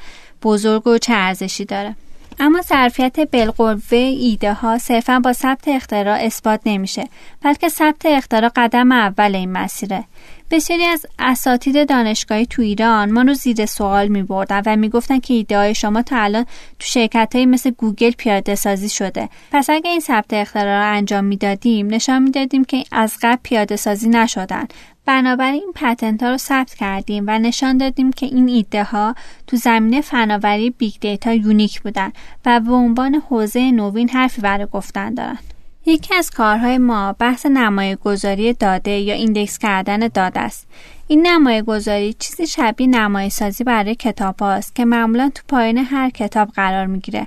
بزرگ 0.42 0.86
و 0.86 0.98
چه 0.98 1.12
ارزشی 1.14 1.64
داره. 1.64 1.96
اما 2.40 2.60
ظرفیت 2.60 3.20
بالقوه 3.20 3.98
ایده 3.98 4.52
ها 4.52 4.78
صرفا 4.78 5.20
با 5.20 5.32
ثبت 5.32 5.68
اختراع 5.68 6.18
اثبات 6.20 6.60
نمیشه 6.66 7.08
بلکه 7.42 7.68
ثبت 7.68 8.06
اختراع 8.06 8.50
قدم 8.56 8.92
اول 8.92 9.34
این 9.34 9.52
مسیره. 9.52 10.04
بسیاری 10.50 10.84
از 10.84 11.06
اساتید 11.18 11.88
دانشگاهی 11.88 12.46
تو 12.46 12.62
ایران 12.62 13.12
ما 13.12 13.22
رو 13.22 13.34
زیر 13.34 13.66
سوال 13.66 14.08
می 14.08 14.22
بردن 14.22 14.62
و 14.66 14.76
می 14.76 14.88
گفتن 14.88 15.18
که 15.18 15.34
ایده 15.34 15.58
های 15.58 15.74
شما 15.74 16.02
تا 16.02 16.16
الان 16.16 16.44
تو 16.78 16.86
شرکت 16.86 17.36
های 17.36 17.46
مثل 17.46 17.70
گوگل 17.70 18.10
پیاده 18.10 18.54
سازی 18.54 18.88
شده. 18.88 19.28
پس 19.52 19.70
اگه 19.70 19.90
این 19.90 20.00
ثبت 20.00 20.32
اختراع 20.32 20.90
رو 20.90 20.96
انجام 20.96 21.24
می‌دادیم 21.24 21.86
نشان 21.86 22.22
می‌دادیم 22.22 22.64
که 22.64 22.84
از 22.92 23.16
قبل 23.22 23.40
پیاده 23.42 23.76
سازی 23.76 24.08
نشدن 24.08 24.66
بنابراین 25.06 25.62
این 25.62 25.72
patent 25.74 26.22
ها 26.22 26.30
رو 26.30 26.36
ثبت 26.36 26.74
کردیم 26.74 27.24
و 27.26 27.38
نشان 27.38 27.78
دادیم 27.78 28.12
که 28.12 28.26
این 28.26 28.48
ایده 28.48 28.84
ها 28.84 29.14
تو 29.46 29.56
زمینه 29.56 30.00
فناوری 30.00 30.70
big 30.70 30.94
data 31.00 31.32
unique 31.32 31.80
بودن 31.80 32.12
و 32.46 32.60
به 32.60 32.72
عنوان 32.72 33.14
حوزه 33.14 33.70
نوین 33.70 34.08
حرفی 34.08 34.40
برای 34.40 34.66
گفتن 34.72 35.14
دارن 35.14 35.38
یکی 35.86 36.14
از 36.14 36.30
کارهای 36.30 36.78
ما 36.78 37.12
بحث 37.12 37.46
نمایه 37.46 37.96
گذاری 37.96 38.52
داده 38.52 38.90
یا 38.90 39.14
index 39.14 39.58
کردن 39.58 39.98
داده 39.98 40.40
است. 40.40 40.66
این 41.08 41.26
نمایه 41.26 41.62
گذاری 41.62 42.12
چیزی 42.12 42.46
شبیه 42.46 42.86
نمایه 42.86 43.30
سازی 43.30 43.64
برای 43.64 43.94
کتاب 43.94 44.40
هاست 44.40 44.74
که 44.74 44.84
معمولا 44.84 45.30
تو 45.34 45.42
پایین 45.48 45.78
هر 45.78 46.10
کتاب 46.10 46.48
قرار 46.48 46.86
می‌گیره. 46.86 47.26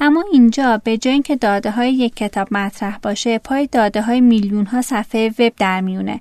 اما 0.00 0.24
اینجا 0.32 0.80
به 0.84 0.98
جای 0.98 1.12
اینکه 1.12 1.36
داده 1.36 1.70
های 1.70 1.92
یک 1.92 2.14
کتاب 2.14 2.48
مطرح 2.50 2.98
باشه 2.98 3.38
پای 3.38 3.68
داده 3.72 4.02
های 4.02 4.20
میلیون 4.20 4.66
ها 4.66 4.82
صفحه 4.82 5.28
وب 5.38 5.52
در 5.58 5.80
میونه 5.80 6.20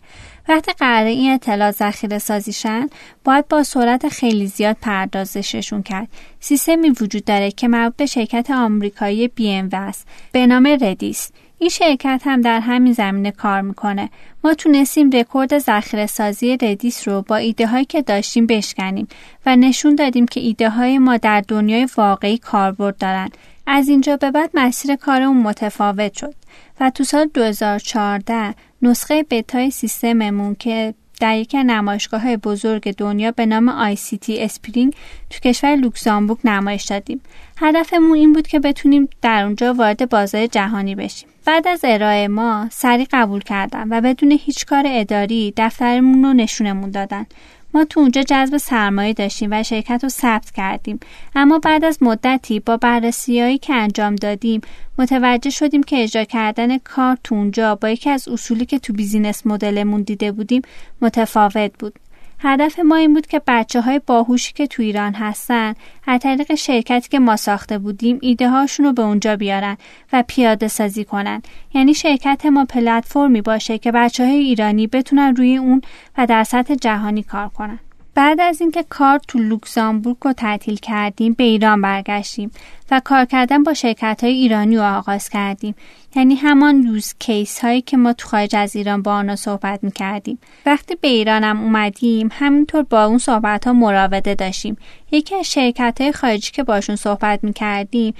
وقتی 0.49 0.71
قراره 0.71 1.05
این 1.05 1.33
اطلاعات 1.33 1.75
ذخیره 1.75 2.17
سازی 2.17 2.52
شن 2.52 2.87
باید 3.23 3.47
با 3.47 3.63
سرعت 3.63 4.07
خیلی 4.07 4.47
زیاد 4.47 4.77
پردازششون 4.81 5.83
کرد. 5.83 6.07
سیستمی 6.39 6.89
وجود 6.89 7.25
داره 7.25 7.51
که 7.51 7.67
مربوط 7.67 7.95
به 7.95 8.05
شرکت 8.05 8.51
آمریکایی 8.51 9.27
بی 9.27 9.51
ام 9.51 9.69
است. 9.73 10.07
به 10.31 10.47
نام 10.47 10.77
Redis. 10.81 11.31
این 11.57 11.69
شرکت 11.69 12.21
هم 12.25 12.41
در 12.41 12.59
همین 12.59 12.93
زمینه 12.93 13.31
کار 13.31 13.61
می‌کنه. 13.61 14.09
ما 14.43 14.53
تونستیم 14.53 15.09
رکورد 15.09 15.57
ذخیره 15.57 16.05
سازی 16.05 16.57
Redis 16.61 17.07
رو 17.07 17.21
با 17.21 17.35
ایده 17.35 17.67
هایی 17.67 17.85
که 17.85 18.01
داشتیم 18.01 18.47
بشکنیم 18.47 19.07
و 19.45 19.55
نشون 19.55 19.95
دادیم 19.95 20.25
که 20.25 20.39
ایده 20.39 20.69
های 20.69 20.97
ما 20.97 21.17
در 21.17 21.43
دنیای 21.47 21.87
واقعی 21.97 22.37
کاربرد 22.37 22.97
دارن. 22.97 23.29
از 23.71 23.89
اینجا 23.89 24.17
به 24.17 24.31
بعد 24.31 24.49
مسیر 24.53 24.95
کارمون 24.95 25.37
متفاوت 25.37 26.13
شد 26.13 26.35
و 26.79 26.89
تو 26.89 27.03
سال 27.03 27.29
2014 27.33 28.55
نسخه 28.81 29.25
بتای 29.29 29.71
سیستممون 29.71 30.55
که 30.55 30.93
در 31.19 31.39
از 31.39 31.55
نمایشگاه 31.55 32.37
بزرگ 32.37 32.95
دنیا 32.95 33.31
به 33.31 33.45
نام 33.45 33.95
ICT 33.95 34.29
Spring 34.29 34.93
تو 35.29 35.39
کشور 35.39 35.75
لوکزامبورگ 35.75 36.39
نمایش 36.43 36.83
دادیم. 36.83 37.21
هدفمون 37.57 38.17
این 38.17 38.33
بود 38.33 38.47
که 38.47 38.59
بتونیم 38.59 39.09
در 39.21 39.43
اونجا 39.43 39.73
وارد 39.73 40.09
بازار 40.09 40.47
جهانی 40.47 40.95
بشیم. 40.95 41.29
بعد 41.45 41.67
از 41.67 41.79
ارائه 41.83 42.27
ما 42.27 42.67
سریع 42.71 43.07
قبول 43.11 43.41
کردن 43.41 43.87
و 43.89 44.01
بدون 44.01 44.31
هیچ 44.31 44.65
کار 44.65 44.83
اداری 44.87 45.53
دفترمون 45.57 46.25
رو 46.25 46.33
نشونمون 46.33 46.91
دادن. 46.91 47.25
ما 47.73 47.85
تو 47.85 47.99
اونجا 47.99 48.23
جذب 48.23 48.57
سرمایه 48.57 49.13
داشتیم 49.13 49.49
و 49.51 49.63
شرکت 49.63 49.99
رو 50.03 50.09
ثبت 50.09 50.51
کردیم. 50.51 50.99
اما 51.35 51.59
بعد 51.59 51.85
از 51.85 51.97
مدتی 52.01 52.59
با 52.59 52.77
بررسیهایی 52.77 53.57
که 53.57 53.73
انجام 53.73 54.15
دادیم 54.15 54.61
متوجه 54.97 55.49
شدیم 55.49 55.83
که 55.83 56.03
اجرا 56.03 56.23
کردن 56.23 56.77
کار 56.77 57.17
تو 57.23 57.35
اونجا 57.35 57.75
با 57.75 57.89
یکی 57.89 58.09
از 58.09 58.27
اصولی 58.27 58.65
که 58.65 58.79
تو 58.79 58.93
بیزینس 58.93 59.47
مدلمون 59.47 60.01
دیده 60.01 60.31
بودیم 60.31 60.61
متفاوت 61.01 61.71
بود. 61.79 61.99
هدف 62.41 62.79
ما 62.79 62.95
این 62.95 63.13
بود 63.13 63.27
که 63.27 63.41
بچه 63.47 63.81
های 63.81 64.01
باهوشی 64.07 64.53
که 64.53 64.67
تو 64.67 64.81
ایران 64.81 65.13
هستن 65.13 65.73
از 66.07 66.19
طریق 66.19 66.55
شرکتی 66.55 67.09
که 67.09 67.19
ما 67.19 67.35
ساخته 67.35 67.77
بودیم 67.77 68.17
ایده 68.21 68.49
هاشون 68.49 68.85
رو 68.85 68.93
به 68.93 69.01
اونجا 69.01 69.35
بیارن 69.35 69.77
و 70.13 70.23
پیاده 70.27 70.67
سازی 70.67 71.05
کنن. 71.05 71.41
یعنی 71.73 71.93
شرکت 71.93 72.45
ما 72.45 72.65
پلتفرمی 72.65 73.41
باشه 73.41 73.77
که 73.77 73.91
بچه 73.91 74.25
های 74.25 74.37
ایرانی 74.37 74.87
بتونن 74.87 75.35
روی 75.35 75.57
اون 75.57 75.81
و 76.17 76.25
در 76.25 76.43
سطح 76.43 76.75
جهانی 76.75 77.23
کار 77.23 77.49
کنن. 77.49 77.79
بعد 78.15 78.41
از 78.41 78.61
اینکه 78.61 78.85
کار 78.89 79.19
تو 79.27 79.39
لوکزامبورگ 79.39 80.17
رو 80.21 80.33
تعطیل 80.33 80.75
کردیم 80.75 81.33
به 81.33 81.43
ایران 81.43 81.81
برگشتیم 81.81 82.51
و 82.91 83.01
کار 83.05 83.25
کردن 83.25 83.63
با 83.63 83.73
شرکت 83.73 84.23
های 84.23 84.33
ایرانی 84.33 84.77
رو 84.77 84.83
آغاز 84.83 85.29
کردیم. 85.29 85.75
یعنی 86.15 86.35
همان 86.35 86.83
use 86.83 87.13
case 87.19 87.59
هایی 87.59 87.81
که 87.81 87.97
ما 87.97 88.13
تو 88.13 88.27
خارج 88.27 88.55
از 88.55 88.75
ایران 88.75 89.01
با 89.01 89.13
آنها 89.13 89.35
صحبت 89.35 89.83
می 89.83 89.91
کردیم 89.91 90.39
وقتی 90.65 90.95
به 90.95 91.07
ایرانم 91.07 91.61
اومدیم 91.61 92.29
همینطور 92.31 92.83
با 92.83 93.05
اون 93.05 93.17
صحبت 93.17 93.67
ها 93.67 93.73
مراوده 93.73 94.35
داشتیم. 94.35 94.77
یکی 95.11 95.35
از 95.35 95.51
شرکت 95.51 96.01
های 96.01 96.11
خارجی 96.11 96.51
که 96.51 96.63
باشون 96.63 96.95
صحبت 96.95 97.43
می 97.43 97.53
کردیم 97.53 98.13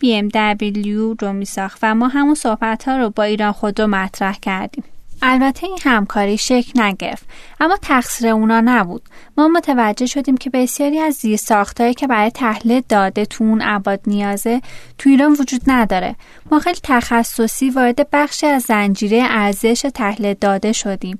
BMW 0.00 1.14
رو 1.14 1.32
می 1.32 1.44
ساخت 1.44 1.78
و 1.82 1.94
ما 1.94 2.08
همون 2.08 2.34
صحبت 2.34 2.88
ها 2.88 2.96
رو 2.96 3.10
با 3.10 3.22
ایران 3.22 3.52
خود 3.52 3.80
رو 3.80 3.86
مطرح 3.86 4.38
کردیم. 4.42 4.84
البته 5.22 5.66
این 5.66 5.78
همکاری 5.82 6.38
شکل 6.38 6.82
نگرفت 6.82 7.26
اما 7.60 7.76
تقصیر 7.82 8.28
اونا 8.28 8.60
نبود. 8.60 9.02
ما 9.38 9.48
متوجه 9.48 10.06
شدیم 10.06 10.36
که 10.36 10.50
بسیاری 10.50 10.98
از 10.98 11.14
زیر 11.14 11.36
ساختهایی 11.36 11.94
که 11.94 12.06
برای 12.06 12.30
تحلیل 12.30 12.82
داده 12.88 13.24
تو 13.24 13.44
اون 13.44 13.62
اباد 13.62 14.00
نیازه 14.06 14.60
تو 14.98 15.10
ایران 15.10 15.32
وجود 15.32 15.60
نداره. 15.66 16.16
ما 16.50 16.58
خیلی 16.58 16.80
تخصصی 16.82 17.70
وارد 17.70 18.10
بخشی 18.10 18.46
از 18.46 18.62
زنجیره 18.62 19.22
ارزش 19.28 19.86
تحلیل 19.94 20.34
داده 20.40 20.72
شدیم 20.72 21.18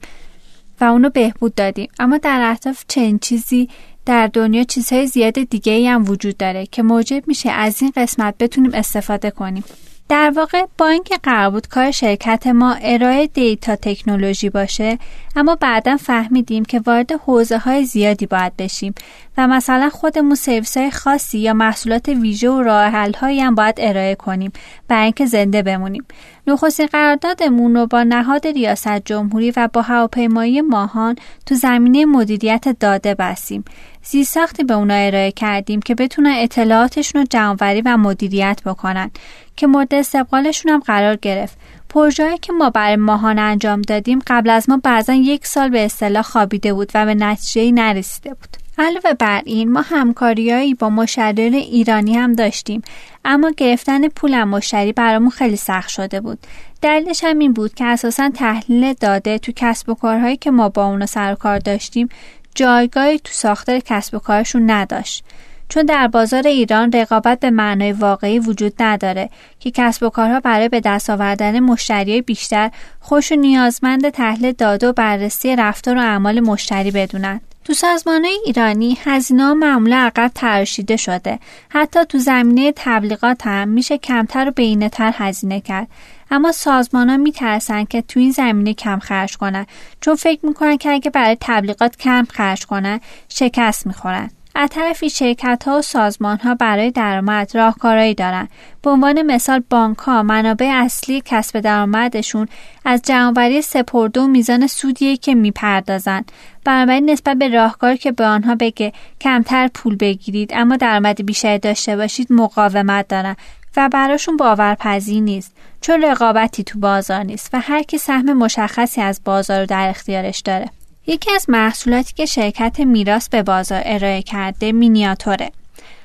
و 0.80 0.84
اونو 0.84 1.10
بهبود 1.10 1.54
دادیم. 1.54 1.88
اما 1.98 2.18
در 2.18 2.40
اهداف 2.50 2.84
چنین 2.88 3.18
چیزی 3.18 3.68
در 4.06 4.26
دنیا 4.26 4.64
چیزهای 4.64 5.06
زیاد 5.06 5.34
دیگه 5.34 5.72
ای 5.72 5.88
هم 5.88 6.04
وجود 6.08 6.36
داره 6.36 6.66
که 6.66 6.82
موجب 6.82 7.22
میشه 7.26 7.50
از 7.50 7.82
این 7.82 7.92
قسمت 7.96 8.34
بتونیم 8.38 8.70
استفاده 8.74 9.30
کنیم. 9.30 9.64
در 10.08 10.32
واقع 10.36 10.66
با 10.78 10.88
اینکه 10.88 11.16
قرار 11.22 11.50
بود 11.50 11.68
کار 11.68 11.90
شرکت 11.90 12.46
ما 12.46 12.76
ارائه 12.82 13.26
دیتا 13.26 13.76
تکنولوژی 13.76 14.50
باشه 14.50 14.98
اما 15.36 15.56
بعدا 15.60 15.96
فهمیدیم 15.96 16.64
که 16.64 16.80
وارد 16.86 17.12
حوزه 17.12 17.58
های 17.58 17.84
زیادی 17.84 18.26
باید 18.26 18.56
بشیم 18.56 18.94
و 19.38 19.48
مثلا 19.48 19.88
خودمون 19.88 20.34
سرویس 20.34 20.76
های 20.76 20.90
خاصی 20.90 21.38
یا 21.38 21.54
محصولات 21.54 22.08
ویژه 22.08 22.50
و 22.50 22.62
راه 22.62 22.90
هم 23.20 23.54
باید 23.54 23.74
ارائه 23.78 24.14
کنیم 24.14 24.52
برای 24.88 25.04
اینکه 25.04 25.26
زنده 25.26 25.62
بمونیم. 25.62 26.04
نخستین 26.46 26.86
قراردادمون 26.86 27.76
رو 27.76 27.86
با 27.86 28.02
نهاد 28.02 28.46
ریاست 28.46 28.98
جمهوری 29.04 29.52
و 29.56 29.68
با 29.72 29.82
هواپیمایی 29.82 30.60
ماهان 30.60 31.16
تو 31.46 31.54
زمینه 31.54 32.04
مدیریت 32.04 32.76
داده 32.80 33.14
بستیم. 33.14 33.64
زیرساختی 34.02 34.64
به 34.64 34.74
اونا 34.74 34.94
ارائه 34.94 35.32
کردیم 35.32 35.80
که 35.80 35.94
بتونن 35.94 36.34
اطلاعاتشون 36.36 37.20
رو 37.20 37.26
جمعوری 37.30 37.80
و 37.80 37.96
مدیریت 37.96 38.60
بکنن 38.66 39.10
که 39.56 39.66
مورد 39.66 39.94
استقبالشون 39.94 40.72
هم 40.72 40.80
قرار 40.80 41.16
گرفت. 41.16 41.58
پروژه‌ای 41.88 42.38
که 42.38 42.52
ما 42.52 42.70
برای 42.70 42.96
ماهان 42.96 43.38
انجام 43.38 43.82
دادیم 43.82 44.18
قبل 44.26 44.50
از 44.50 44.70
ما 44.70 44.80
بعضا 44.84 45.12
یک 45.12 45.46
سال 45.46 45.68
به 45.68 45.84
اصطلاح 45.84 46.22
خوابیده 46.22 46.74
بود 46.74 46.92
و 46.94 47.06
به 47.06 47.14
نتیجه 47.14 47.72
نرسیده 47.72 48.30
بود. 48.30 48.63
علاوه 48.78 49.14
بر 49.14 49.42
این 49.44 49.72
ما 49.72 49.80
همکاریهایی 49.80 50.74
با 50.74 50.90
مشتریان 50.90 51.54
ایرانی 51.54 52.14
هم 52.14 52.32
داشتیم. 52.32 52.82
اما 53.24 53.50
گرفتن 53.56 54.08
پول 54.08 54.44
مشتری 54.44 54.92
برامون 54.92 55.30
خیلی 55.30 55.56
سخت 55.56 55.88
شده 55.88 56.20
بود. 56.20 56.38
دلیلش 56.82 57.24
هم 57.24 57.38
این 57.38 57.52
بود 57.52 57.74
که 57.74 57.84
اساسا 57.84 58.30
تحلیل 58.30 58.92
داده 58.92 59.38
تو 59.38 59.52
کسب 59.56 59.88
و 59.88 59.94
کارهایی 59.94 60.36
که 60.36 60.50
ما 60.50 60.68
با 60.68 60.86
اونا 60.86 61.06
سر 61.06 61.34
کار 61.34 61.58
داشتیم 61.58 62.08
جایگاهی 62.54 63.18
تو 63.18 63.32
ساختار 63.32 63.78
کسب 63.78 64.14
و 64.14 64.18
کارشون 64.18 64.70
نداشت. 64.70 65.24
چون 65.68 65.86
در 65.86 66.08
بازار 66.08 66.46
ایران 66.46 66.92
رقابت 66.92 67.40
به 67.40 67.50
معنای 67.50 67.92
واقعی 67.92 68.38
وجود 68.38 68.82
نداره 68.82 69.30
که 69.60 69.70
کسب 69.70 70.02
و 70.02 70.10
کارها 70.10 70.40
برای 70.40 70.68
به 70.68 70.80
دست 70.80 71.10
آوردن 71.10 71.60
مشتری 71.60 72.22
بیشتر 72.22 72.70
خوش 73.00 73.32
و 73.32 73.34
نیازمند 73.34 74.08
تحلیل 74.08 74.52
داده 74.52 74.88
و 74.88 74.92
بررسی 74.92 75.56
رفتار 75.56 75.96
و 75.96 76.00
اعمال 76.00 76.40
مشتری 76.40 76.90
بدونند. 76.90 77.53
تو 77.64 77.72
سازمان 77.72 78.26
ایرانی 78.46 78.98
هزینه 79.04 79.54
معمولا 79.54 79.96
عقب 79.96 80.30
تراشیده 80.34 80.96
شده. 80.96 81.38
حتی 81.68 82.04
تو 82.04 82.18
زمینه 82.18 82.72
تبلیغات 82.76 83.46
هم 83.46 83.68
میشه 83.68 83.98
کمتر 83.98 84.48
و 84.48 84.50
بینه 84.50 84.88
تر 84.88 85.12
هزینه 85.14 85.60
کرد. 85.60 85.88
اما 86.30 86.52
سازمان 86.52 87.10
ها 87.10 87.16
میترسن 87.16 87.84
که 87.84 88.02
تو 88.02 88.20
این 88.20 88.30
زمینه 88.30 88.74
کم 88.74 88.98
خرج 88.98 89.36
کنن 89.36 89.66
چون 90.00 90.14
فکر 90.14 90.46
می‌کنن 90.46 90.76
که 90.76 90.90
اگه 90.90 91.10
برای 91.10 91.36
تبلیغات 91.40 91.96
کم 91.96 92.26
خرج 92.30 92.66
کنن 92.66 93.00
شکست 93.28 93.86
می‌خورن. 93.86 94.30
از 94.54 94.68
طرفی 94.68 95.10
شرکت 95.10 95.64
ها 95.66 95.78
و 95.78 95.82
سازمان 95.82 96.38
ها 96.38 96.54
برای 96.54 96.90
درآمد 96.90 97.50
راهکارهایی 97.54 98.14
دارند. 98.14 98.48
به 98.82 98.90
عنوان 98.90 99.22
مثال 99.22 99.62
بانک 99.70 99.98
ها 99.98 100.22
منابع 100.22 100.70
اصلی 100.74 101.22
کسب 101.24 101.60
درآمدشون 101.60 102.48
از 102.84 103.02
جمعآوری 103.02 103.62
سپرده 103.62 104.20
و 104.20 104.26
میزان 104.26 104.66
سودیه 104.66 105.16
که 105.16 105.34
می‌پردازند 105.34 106.32
بنابراین 106.64 107.10
نسبت 107.10 107.36
به 107.36 107.48
راهکار 107.48 107.96
که 107.96 108.12
به 108.12 108.24
آنها 108.24 108.54
بگه 108.54 108.92
کمتر 109.20 109.68
پول 109.68 109.96
بگیرید 109.96 110.50
اما 110.54 110.76
درآمد 110.76 111.26
بیشتری 111.26 111.58
داشته 111.58 111.96
باشید 111.96 112.32
مقاومت 112.32 113.08
دارن 113.08 113.36
و 113.76 113.88
براشون 113.88 114.36
باورپذیر 114.36 115.22
نیست 115.22 115.52
چون 115.80 116.02
رقابتی 116.02 116.64
تو 116.64 116.78
بازار 116.78 117.22
نیست 117.22 117.50
و 117.52 117.60
هر 117.60 117.82
کی 117.82 117.98
سهم 117.98 118.32
مشخصی 118.32 119.00
از 119.00 119.20
بازار 119.24 119.60
رو 119.60 119.66
در 119.66 119.88
اختیارش 119.88 120.40
داره 120.40 120.70
یکی 121.06 121.30
از 121.34 121.46
محصولاتی 121.48 122.12
که 122.14 122.26
شرکت 122.26 122.80
میراث 122.80 123.28
به 123.28 123.42
بازار 123.42 123.82
ارائه 123.84 124.22
کرده 124.22 124.72
مینیاتوره. 124.72 125.50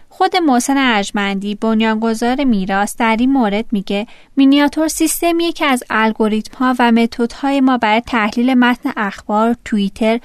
خود 0.09 0.35
محسن 0.35 0.77
ارجمندی 0.77 1.55
بنیانگذار 1.55 2.43
میراث 2.43 2.95
در 2.97 3.15
این 3.19 3.31
مورد 3.31 3.65
میگه 3.71 4.07
مینیاتور 4.37 4.87
سیستمیه 4.87 5.51
که 5.51 5.65
از 5.65 5.83
الگوریتم 5.89 6.57
ها 6.57 6.75
و 6.79 6.91
متدهای 6.91 7.61
ما 7.61 7.77
برای 7.77 8.01
تحلیل 8.01 8.53
متن 8.53 8.91
اخبار، 8.97 9.55
توییتر، 9.65 10.19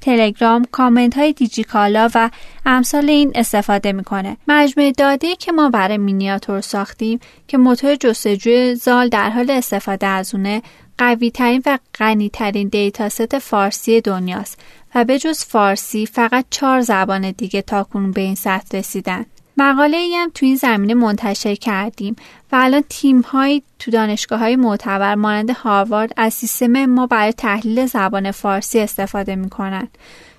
تلگرام، 0.00 0.64
کامنت 0.72 1.16
های 1.16 1.32
دیجیکالا 1.32 2.10
و 2.14 2.30
امثال 2.66 3.10
این 3.10 3.32
استفاده 3.34 3.92
می‌کنه. 3.92 4.36
مجموعه 4.48 4.92
داده 4.92 5.36
که 5.36 5.52
ما 5.52 5.70
برای 5.70 5.98
مینیاتور 5.98 6.60
ساختیم 6.60 7.20
که 7.48 7.58
موتور 7.58 7.94
جستجوی 7.94 8.74
زال 8.74 9.08
در 9.08 9.30
حال 9.30 9.50
استفاده 9.50 10.06
از 10.06 10.34
اونه 10.34 10.62
قوی 11.00 11.30
ترین 11.30 11.62
و 11.66 11.78
غنی 11.94 12.28
ترین 12.28 12.68
dataset 12.68 13.38
فارسی 13.38 14.00
دنیاست 14.00 14.60
و 14.94 15.04
به 15.04 15.18
جز 15.18 15.44
فارسی 15.44 16.06
فقط 16.06 16.44
چهار 16.50 16.80
زبان 16.80 17.30
دیگه 17.30 17.62
تاکنون 17.62 18.10
به 18.10 18.20
این 18.20 18.34
سطح 18.34 18.78
رسیدن. 18.78 19.26
مقاله 19.56 19.96
ای 19.96 20.14
هم 20.14 20.30
تو 20.34 20.46
این 20.46 20.56
زمینه 20.56 20.94
منتشر 20.94 21.54
کردیم 21.54 22.16
و 22.52 22.56
الان 22.56 22.84
تیم 22.88 23.20
هایی 23.20 23.62
تو 23.78 23.90
دانشگاه 23.90 24.38
های 24.38 24.56
معتبر 24.56 25.14
مانند 25.14 25.50
هاروارد 25.50 26.12
از 26.16 26.34
سیستم 26.34 26.86
ما 26.86 27.06
برای 27.06 27.32
تحلیل 27.32 27.86
زبان 27.86 28.30
فارسی 28.30 28.80
استفاده 28.80 29.36
می‌کنن 29.36 29.88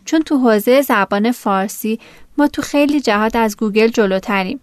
چون 0.06 0.22
تو 0.22 0.38
حوزه 0.38 0.82
زبان 0.82 1.32
فارسی 1.32 2.00
ما 2.38 2.48
تو 2.48 2.62
خیلی 2.62 3.00
جهات 3.00 3.36
از 3.36 3.58
گوگل 3.58 3.88
جلوتریم 3.88 4.60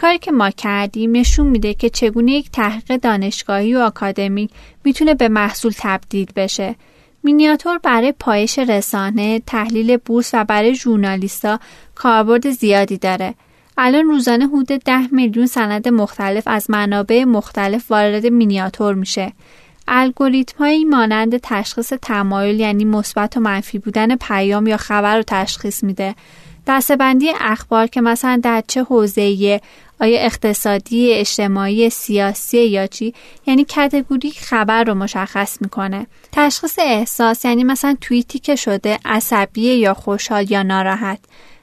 کاری 0.00 0.18
که 0.18 0.32
ما 0.32 0.50
کردیم 0.50 1.16
نشون 1.16 1.46
میده 1.46 1.74
که 1.74 1.90
چگونه 1.90 2.32
یک 2.32 2.50
تحقیق 2.50 3.00
دانشگاهی 3.00 3.74
و 3.74 3.78
آکادمیک 3.78 4.50
می‌تونه 4.84 5.14
به 5.14 5.28
محصول 5.28 5.72
تبدیل 5.78 6.26
بشه 6.36 6.74
مینیاتور 7.22 7.78
برای 7.78 8.12
پایش 8.12 8.58
رسانه، 8.58 9.42
تحلیل 9.46 9.96
بورس 9.96 10.30
و 10.34 10.44
برای 10.44 10.74
ژورنالیستا 10.74 11.60
کاربرد 11.94 12.50
زیادی 12.50 12.98
داره. 12.98 13.34
الان 13.78 14.04
روزانه 14.04 14.46
حدود 14.46 14.84
ده 14.84 15.14
میلیون 15.14 15.46
سند 15.46 15.88
مختلف 15.88 16.42
از 16.46 16.70
منابع 16.70 17.24
مختلف 17.24 17.90
وارد 17.90 18.26
مینیاتور 18.26 18.94
میشه. 18.94 19.32
الگوریتم 19.88 20.58
هایی 20.58 20.84
مانند 20.84 21.36
تشخیص 21.42 21.92
تمایل 22.02 22.60
یعنی 22.60 22.84
مثبت 22.84 23.36
و 23.36 23.40
منفی 23.40 23.78
بودن 23.78 24.16
پیام 24.16 24.66
یا 24.66 24.76
خبر 24.76 25.16
رو 25.16 25.22
تشخیص 25.26 25.84
میده. 25.84 26.14
دستبندی 26.66 27.30
اخبار 27.40 27.86
که 27.86 28.00
مثلا 28.00 28.40
در 28.42 28.62
چه 28.66 28.82
حوزه‌ای 28.82 29.60
آیا 30.00 30.20
اقتصادی، 30.20 31.12
اجتماعی، 31.12 31.90
سیاسی 31.90 32.64
یا 32.64 32.86
چی 32.86 33.14
یعنی 33.46 33.64
category 33.64 34.30
خبر 34.30 34.84
رو 34.84 34.94
مشخص 34.94 35.62
می‌کنه. 35.62 36.06
تشخیص 36.32 36.78
احساس 36.78 37.44
یعنی 37.44 37.64
مثلا 37.64 37.96
توییتی 38.00 38.38
که 38.38 38.56
شده 38.56 38.98
عصبی 39.04 39.62
یا 39.62 39.94
خوشحال 39.94 40.50
یا 40.50 40.62
ناراحت. 40.62 41.18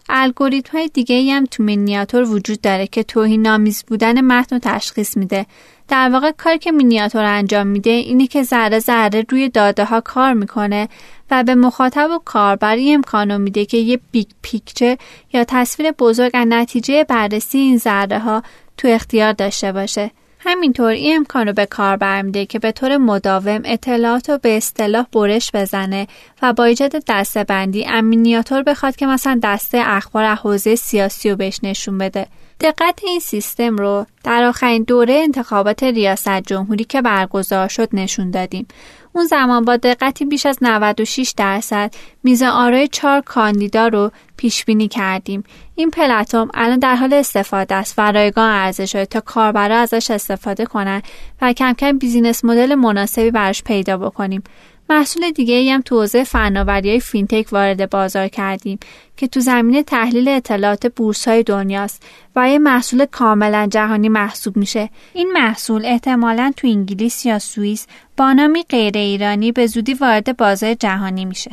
الگوریتم 0.10 0.78
های 0.78 0.88
دیگه 0.88 1.34
هم 1.34 1.46
تو 1.46 1.64
مینیاتور 1.64 2.24
وجود 2.24 2.62
داره 2.62 2.88
که 2.88 3.04
توهین 3.04 3.42
آمیز 3.41 3.84
بودن 3.88 4.22
متن 4.22 4.56
رو 4.56 4.60
تشخیص 4.60 5.18
میده. 5.18 5.46
در 5.88 6.10
واقع 6.10 6.32
کاری 6.32 6.58
که 6.58 6.72
مینیاتور 6.72 7.24
انجام 7.24 7.68
میده 7.68 7.90
اینه 7.90 8.28
که 8.28 8.44
ذره 8.44 8.80
ذره 8.80 9.26
روی 9.30 9.50
داده 9.50 9.86
ها 9.86 10.02
کار 10.02 10.34
می‌کنه 10.34 10.90
و 11.32 11.44
به 11.44 11.56
مخاطب 11.56 12.10
و 12.12 12.20
کاربر 12.26 12.78
امکانو 12.80 13.38
میده 13.38 13.66
که 13.66 13.78
یه 13.78 14.00
big 14.12 14.27
picture 14.41 14.98
یا 15.34 15.44
تصویر 15.44 15.92
بزرگ 15.92 16.32
از 16.34 16.48
نتیجه 16.50 17.04
بررسی 17.04 17.58
این 17.58 17.78
ذره 17.78 18.20
ها 18.20 18.44
تو 18.78 18.88
اختیار 18.88 19.34
داشته 19.34 19.72
باشه. 19.72 20.12
همینطور 20.50 20.92
این 20.92 21.16
امکان 21.16 21.48
رو 21.48 21.54
به 21.54 21.66
کار 21.66 21.98
برمیده 21.98 22.46
که 22.46 22.60
به 22.60 22.72
طور 22.72 22.98
مداوم 22.98 23.62
اطلاعات 23.66 24.30
رو 24.30 24.38
به 24.38 24.58
اصطلاح 24.58 25.06
برش 25.13 25.51
بزنه 25.54 26.08
و 26.42 26.54
با 26.54 26.63
ایجاد 26.63 26.96
دسته 27.08 27.44
بندی 27.44 27.86
امینیاتور 27.86 28.63
بخواد 28.63 28.96
که 28.96 29.06
مثلا 29.06 29.39
دسته 29.44 29.82
اخبار 29.86 30.36
حوزه 30.36 30.75
سیاسی 30.75 31.30
رو 31.30 31.36
بهش 31.36 31.60
نشون 31.63 31.98
بده 31.98 32.27
دقت 32.62 33.00
این 33.04 33.20
سیستم 33.20 33.75
رو 33.75 34.06
در 34.24 34.44
آخرین 34.44 34.84
دوره 34.84 35.13
انتخابات 35.13 35.84
ریاست 35.84 36.42
جمهوری 36.42 36.84
که 36.84 37.01
برگزار 37.01 37.68
شد 37.68 37.89
نشون 37.94 38.32
دادیم. 38.32 38.68
اون 39.17 39.25
زمان 39.25 39.65
با 39.65 39.77
دقتی 39.77 40.25
بیش 40.25 40.45
از 40.45 40.57
96 40.62 41.33
درصد 41.38 41.93
میز 42.24 42.43
آرای 42.43 42.88
چهار 42.88 43.21
کاندیدا 43.21 43.88
رو 43.88 44.12
پیش 44.38 44.65
بینی 44.65 44.88
کردیم. 44.88 45.43
این 45.75 45.89
پلتفرم 45.89 46.50
الان 46.53 46.79
در 46.79 46.95
حال 46.95 47.13
استفاده 47.13 47.75
است 47.75 47.93
و 47.97 48.12
رایگان 48.12 48.50
عرضه 48.50 48.82
شد 48.82 49.06
تا 49.09 49.19
کاربرا 49.19 49.77
ازش 49.77 50.12
استفاده 50.12 50.65
کنن 50.65 51.01
و 51.41 51.53
کم 51.53 51.74
کم 51.74 51.97
business 51.98 52.46
model 52.46 52.75
مناسبی 52.75 53.31
براش 53.31 53.63
پیدا 53.63 53.97
بکنیم. 53.97 54.43
محصول 54.89 55.32
دیگه 55.32 55.53
ای 55.53 55.70
هم 55.70 55.82
تو 55.82 56.00
حوزه 56.00 56.24
فناوری 56.24 56.89
های 56.89 57.00
fintech 57.00 57.48
وارد 57.51 57.89
بازار 57.89 58.27
کردیم 58.27 58.79
که 59.17 59.27
تو 59.27 59.39
زمینه 59.39 59.84
تحلیل 59.84 60.27
اطلاعات 60.27 60.88
بورس 60.88 61.27
های 61.27 61.44
دنیاست 61.44 62.03
و 62.36 62.50
یه 62.50 62.60
محصول 62.60 63.06
کاملا 63.06 63.67
جهانی 63.72 64.10
محسوب 64.10 64.58
میشه. 64.58 64.89
این 65.13 65.32
محصول 65.32 65.86
احتمالا 65.86 66.53
تو 66.58 66.67
انگلیس 66.67 67.25
یا 67.25 67.39
سوئیس 67.39 67.88
با 68.17 68.34
نامی 68.34 68.63
غیر 68.70 68.98
ایرانی 68.98 69.51
به 69.51 69.67
زودی 69.67 69.94
وارد 69.94 70.38
بازار 70.38 70.74
جهانی 70.74 71.25
میشه. 71.25 71.51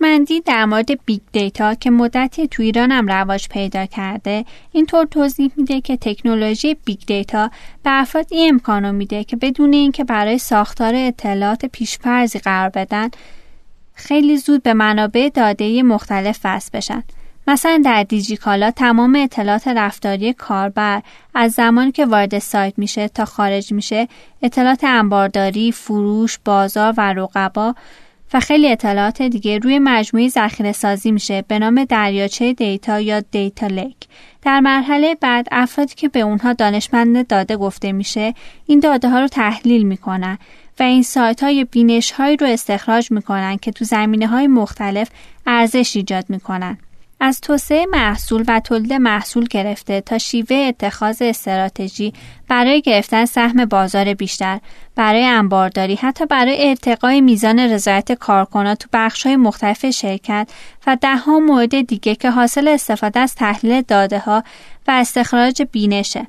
ارجمندی 0.00 0.40
در 0.40 0.64
مورد 0.64 1.04
big 1.04 1.20
data 1.32 1.74
که 1.74 1.90
مدتی 1.90 2.48
تو 2.48 2.62
ایران 2.62 2.92
هم 2.92 3.06
رواج 3.06 3.48
پیدا 3.48 3.86
کرده 3.86 4.44
اینطور 4.72 5.04
توضیح 5.04 5.50
میده 5.56 5.80
که 5.80 5.96
تکنولوژی 5.96 6.76
big 6.84 6.98
data 7.06 7.50
به 7.82 7.90
افراد 8.00 8.26
این 8.30 8.48
امکانو 8.48 8.92
میده 8.92 9.24
که 9.24 9.36
بدون 9.36 9.72
اینکه 9.72 10.04
برای 10.04 10.38
ساختار 10.38 10.94
اطلاعات 10.94 11.66
پیشفرضی 11.66 12.38
قرار 12.38 12.68
بدن 12.68 13.10
خیلی 13.94 14.36
زود 14.36 14.62
به 14.62 14.74
منابع 14.74 15.28
داده 15.34 15.82
مختلف 15.82 16.40
وصل 16.44 16.70
بشن. 16.72 17.02
مثلا 17.46 17.82
در 17.84 18.02
دیجیکالا 18.02 18.70
تمام 18.70 19.16
اطلاعات 19.16 19.68
رفتاری 19.68 20.32
کاربر 20.32 21.02
از 21.34 21.52
زمانی 21.52 21.92
که 21.92 22.06
وارد 22.06 22.38
سایت 22.38 22.74
میشه 22.76 23.08
تا 23.08 23.24
خارج 23.24 23.72
میشه 23.72 24.08
اطلاعات 24.42 24.84
انبارداری، 24.84 25.72
فروش، 25.72 26.38
بازار 26.44 26.94
و 26.96 27.00
رقبا 27.00 27.74
و 28.32 28.40
خیلی 28.40 28.72
اطلاعات 28.72 29.22
دیگه 29.22 29.58
روی 29.58 29.78
مجموعه 29.78 30.28
ذخیره 30.28 30.72
سازی 30.72 31.10
میشه 31.10 31.44
به 31.48 31.58
نام 31.58 31.84
دریاچه 31.84 32.52
data 32.52 33.00
یا 33.00 33.20
data 33.20 33.66
lake. 33.66 33.96
در 34.42 34.60
مرحله 34.60 35.14
بعد 35.14 35.48
افرادی 35.52 35.94
که 35.94 36.08
به 36.08 36.20
اونها 36.20 36.52
دانشمند 36.52 37.26
داده 37.26 37.56
گفته 37.56 37.92
میشه 37.92 38.34
این 38.66 38.80
داده 38.80 39.08
ها 39.08 39.20
رو 39.20 39.28
تحلیل 39.28 39.82
می‌کنن 39.82 40.38
و 40.80 40.82
این 40.82 41.02
سایت 41.02 41.42
های 41.42 41.64
بینش 41.64 42.10
هایی 42.10 42.36
رو 42.36 42.46
استخراج 42.46 43.12
می‌کنن 43.12 43.56
که 43.56 43.72
تو 43.72 43.84
زمینه 43.84 44.26
های 44.26 44.46
مختلف 44.46 45.08
ارزش 45.46 45.96
ایجاد 45.96 46.24
می‌کنن. 46.28 46.78
از 47.20 47.40
توسعه 47.40 47.86
محصول 47.90 48.44
و 48.48 48.60
تولید 48.60 48.92
محصول 48.92 49.46
گرفته 49.50 50.00
تا 50.00 50.18
شیوه 50.18 50.56
اتخاذ 50.56 51.22
استراتژی 51.22 52.12
برای 52.48 52.80
گرفتن 52.80 53.24
سهم 53.24 53.64
بازار 53.64 54.14
بیشتر 54.14 54.60
برای 54.94 55.24
انبارداری 55.24 55.94
حتی 55.94 56.26
برای 56.26 56.68
ارتقای 56.68 57.20
میزان 57.20 57.58
رضایت 57.58 58.12
کارکنان 58.12 58.74
تو 58.74 58.88
بخش‌های 58.92 59.36
مختلف 59.36 59.90
شرکت 59.90 60.50
و 60.86 60.96
دهها 61.00 61.38
مورد 61.38 61.86
دیگه 61.86 62.14
که 62.14 62.30
حاصل 62.30 62.68
استفاده 62.68 63.20
از 63.20 63.34
تحلیل 63.34 63.82
داده 63.82 64.18
ها 64.18 64.44
و 64.88 64.90
استخراج 64.90 65.62
بینشه. 65.72 66.26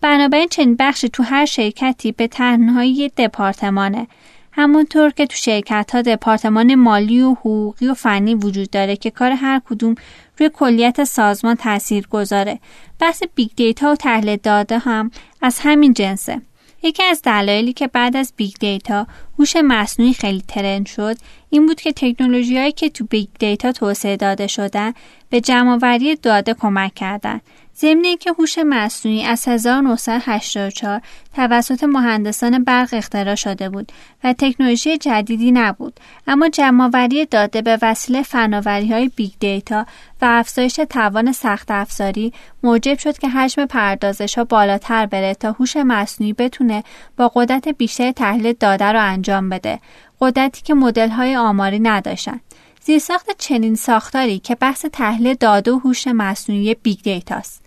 بنابراین 0.00 0.48
چنین 0.48 0.76
بخشی 0.76 1.08
تو 1.08 1.22
هر 1.22 1.44
شرکتی 1.44 2.12
به 2.12 2.26
تنهایی 2.26 3.08
دپارتمانه. 3.08 4.06
همونطور 4.52 5.10
که 5.10 5.26
تو 5.26 5.36
شرکت 5.36 5.90
ها 5.94 6.02
دپارتمان 6.02 6.74
مالی 6.74 7.22
و 7.22 7.30
حقوقی 7.30 7.88
و 7.88 7.94
فنی 7.94 8.34
وجود 8.34 8.70
داره 8.70 8.96
که 8.96 9.10
کار 9.10 9.30
هر 9.30 9.60
کدوم 9.68 9.94
روی 10.38 10.50
کلیت 10.54 11.04
سازمان 11.04 11.54
تاثیر 11.54 12.06
گذاره 12.06 12.58
بحث 12.98 13.22
big 13.34 13.50
data 13.56 13.92
و 13.92 13.96
تحلیل 13.96 14.38
داده 14.42 14.78
هم 14.78 15.10
از 15.42 15.58
همین 15.60 15.92
جنسه. 15.92 16.40
یکی 16.82 17.02
از 17.02 17.22
دلایلی 17.22 17.72
که 17.72 17.86
بعد 17.86 18.16
از 18.16 18.32
big 18.36 18.54
data 18.60 19.06
هوش 19.38 19.56
مصنوعی 19.56 20.14
خیلی 20.14 20.42
trend 20.48 20.86
شد 20.86 21.16
این 21.50 21.66
بود 21.66 21.80
که 21.80 21.92
تکنولوژی 21.92 22.72
که 22.72 22.88
تو 22.88 23.04
big 23.04 23.28
data 23.38 23.72
توسعه 23.72 24.16
داده 24.16 24.46
شدن 24.46 24.92
به 25.30 25.40
جمعآوری 25.40 26.16
داده 26.16 26.54
کمک 26.54 26.94
کردند 26.94 27.42
ضمن 27.76 28.16
که 28.20 28.32
هوش 28.38 28.58
مصنوعی 28.58 29.24
از 29.24 29.48
1984 29.48 31.00
توسط 31.34 31.84
مهندسان 31.84 32.64
برق 32.64 32.88
اختراع 32.92 33.34
شده 33.34 33.68
بود 33.68 33.92
و 34.24 34.32
تکنولوژی 34.32 34.98
جدیدی 34.98 35.52
نبود 35.52 36.00
اما 36.26 36.48
جمعآوری 36.48 37.26
داده 37.26 37.62
به 37.62 37.78
وسیله 37.82 38.22
فناوری 38.22 38.92
های 38.92 39.10
big 39.16 39.32
data 39.40 39.86
و 40.22 40.24
افزایش 40.24 40.80
توان 40.90 41.32
سخت 41.32 41.70
افزاری 41.70 42.32
موجب 42.62 42.98
شد 42.98 43.18
که 43.18 43.28
حجم 43.28 43.66
پردازش 43.66 44.38
ها 44.38 44.44
بالاتر 44.44 45.06
بره 45.06 45.34
تا 45.34 45.52
هوش 45.52 45.76
مصنوعی 45.76 46.32
بتونه 46.32 46.84
با 47.16 47.32
قدرت 47.34 47.68
بیشتر 47.68 48.12
تحلیل 48.12 48.54
داده 48.60 48.84
رو 48.84 49.02
انجام 49.02 49.48
بده 49.48 49.80
قدرتی 50.20 50.62
که 50.62 50.74
مدل 50.74 51.08
های 51.08 51.36
آماری 51.36 51.78
نداشتند 51.78 52.40
زیرساخت 52.84 53.30
چنین 53.38 53.74
ساختاری 53.74 54.38
که 54.38 54.54
بحث 54.54 54.86
تحلیل 54.92 55.34
داده 55.40 55.72
و 55.72 55.78
هوش 55.78 56.06
مصنوعی 56.06 56.74
big 56.74 57.02
data 57.02 57.41
ست 57.41 57.61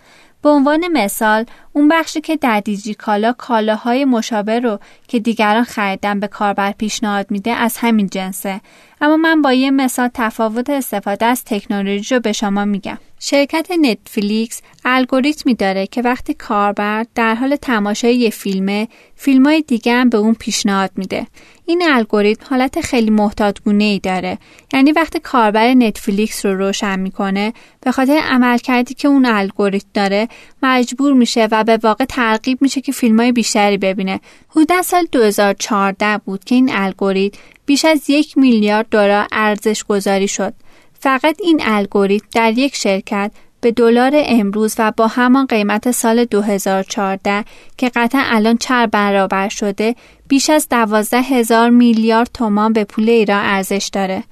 به 0.46 0.52
عنوان 0.52 0.88
مثال 0.88 1.46
اون 1.74 1.88
بخشی 1.88 2.22
که 2.22 2.38
در 2.38 2.60
دیجیکالا 2.60 3.34
کالاهای 3.34 4.06
مشابه 4.06 4.60
رو 4.60 4.80
که 5.08 5.20
دیگران 5.20 5.64
خریدن 5.64 6.20
به 6.20 6.28
کاربر 6.28 6.72
پیشنهاد 6.72 7.32
میده 7.32 7.52
از 7.52 7.78
همین 7.78 8.08
جنسه. 8.08 8.62
اما 9.02 9.18
من 9.18 9.42
با 9.42 9.54
یه 9.54 9.72
مثال 9.72 10.10
تفاوت 10.14 10.70
استفاده 10.70 11.26
از 11.26 11.44
تکنولوژی 11.46 12.16
رو 12.16 12.22
به 12.22 12.32
شما 12.32 12.66
میگم. 12.66 12.98
شرکت 13.20 13.72
نتفلیکس 13.82 14.62
الگوریتمی 14.86 15.54
داره 15.54 15.88
که 15.88 16.02
وقتی 16.02 16.34
کاربر 16.34 17.06
در 17.16 17.36
حال 17.36 17.56
تماشای 17.56 18.16
یه 18.16 18.30
فیلمه 18.30 18.88
فیلم 19.16 19.46
های 19.46 19.62
دیگه 19.68 19.94
هم 19.94 20.10
به 20.10 20.18
اون 20.18 20.34
پیشنهاد 20.34 20.92
میده. 20.96 21.28
این 21.66 21.84
الگوریتم 21.86 22.46
حالت 22.50 22.82
خیلی 22.82 23.10
محتاطگونه 23.10 23.84
ای 23.84 24.00
داره. 24.00 24.38
یعنی 24.74 24.92
وقتی 24.92 25.20
کاربر 25.20 25.74
نتفلیکس 25.74 26.46
رو 26.46 26.58
روشن 26.58 27.00
می‌کنه 27.00 27.54
به 27.82 27.92
خاطر 27.92 28.18
عملکردی 28.18 28.94
که 28.94 29.08
اون 29.08 29.26
الگوریتم 29.26 29.90
داره 29.94 30.28
مجبور 30.64 31.14
میشه 31.14 31.48
و 31.52 31.64
به 31.64 31.78
واقع 31.84 32.06
ترغیب 32.06 32.62
میشه 32.62 32.82
که 32.82 32.92
فیلم 32.92 33.20
های 33.20 33.32
بیشتری 33.32 33.78
ببینه. 33.78 34.20
حدود 34.50 34.82
سال 34.82 35.08
2014 35.12 36.18
بود 36.18 36.44
که 36.44 36.56
این 36.56 36.70
الگوریتم 36.74 37.40
بیش 37.66 37.86
از 37.86 38.10
یک 38.10 38.38
میلیارد 38.38 38.88
دلار 38.92 39.28
ارزش 39.32 39.84
گذاری 39.84 40.28
شد. 40.28 40.54
فقط 41.00 41.38
این 41.44 41.62
الگوریتم 41.64 42.28
در 42.34 42.58
یک 42.58 42.76
شرکت 42.76 43.32
به 43.62 43.72
دلار 43.72 44.12
امروز 44.16 44.76
و 44.78 44.92
با 44.98 45.08
همان 45.08 45.46
قیمت 45.46 45.92
سال 45.92 46.26
2014 46.26 47.46
که 47.78 47.90
قطعا 47.90 48.22
الان 48.26 48.58
چهار 48.58 48.88
برابر 48.88 49.50
شده 49.50 49.96
بیش 50.28 50.50
از 50.50 50.70
دوازده 50.70 51.22
هزار 51.22 51.70
میلیارد 51.70 52.30
تومان 52.34 52.74
به 52.74 52.84
پول 52.84 53.10
ایران 53.10 53.46
ارزش 53.46 53.90
داره. 53.94 54.24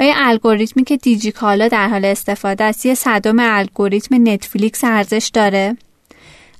آیا 0.00 0.14
الگوریتمی 0.16 0.84
که 0.84 0.96
دیجیکالا 0.96 1.68
در 1.68 1.88
حال 1.88 2.04
استفاده 2.04 2.64
است 2.64 2.86
یه 2.86 2.94
صدم 2.94 3.36
الگوریتم 3.38 4.28
نتفلیکس 4.28 4.84
ارزش 4.84 5.30
داره؟ 5.34 5.76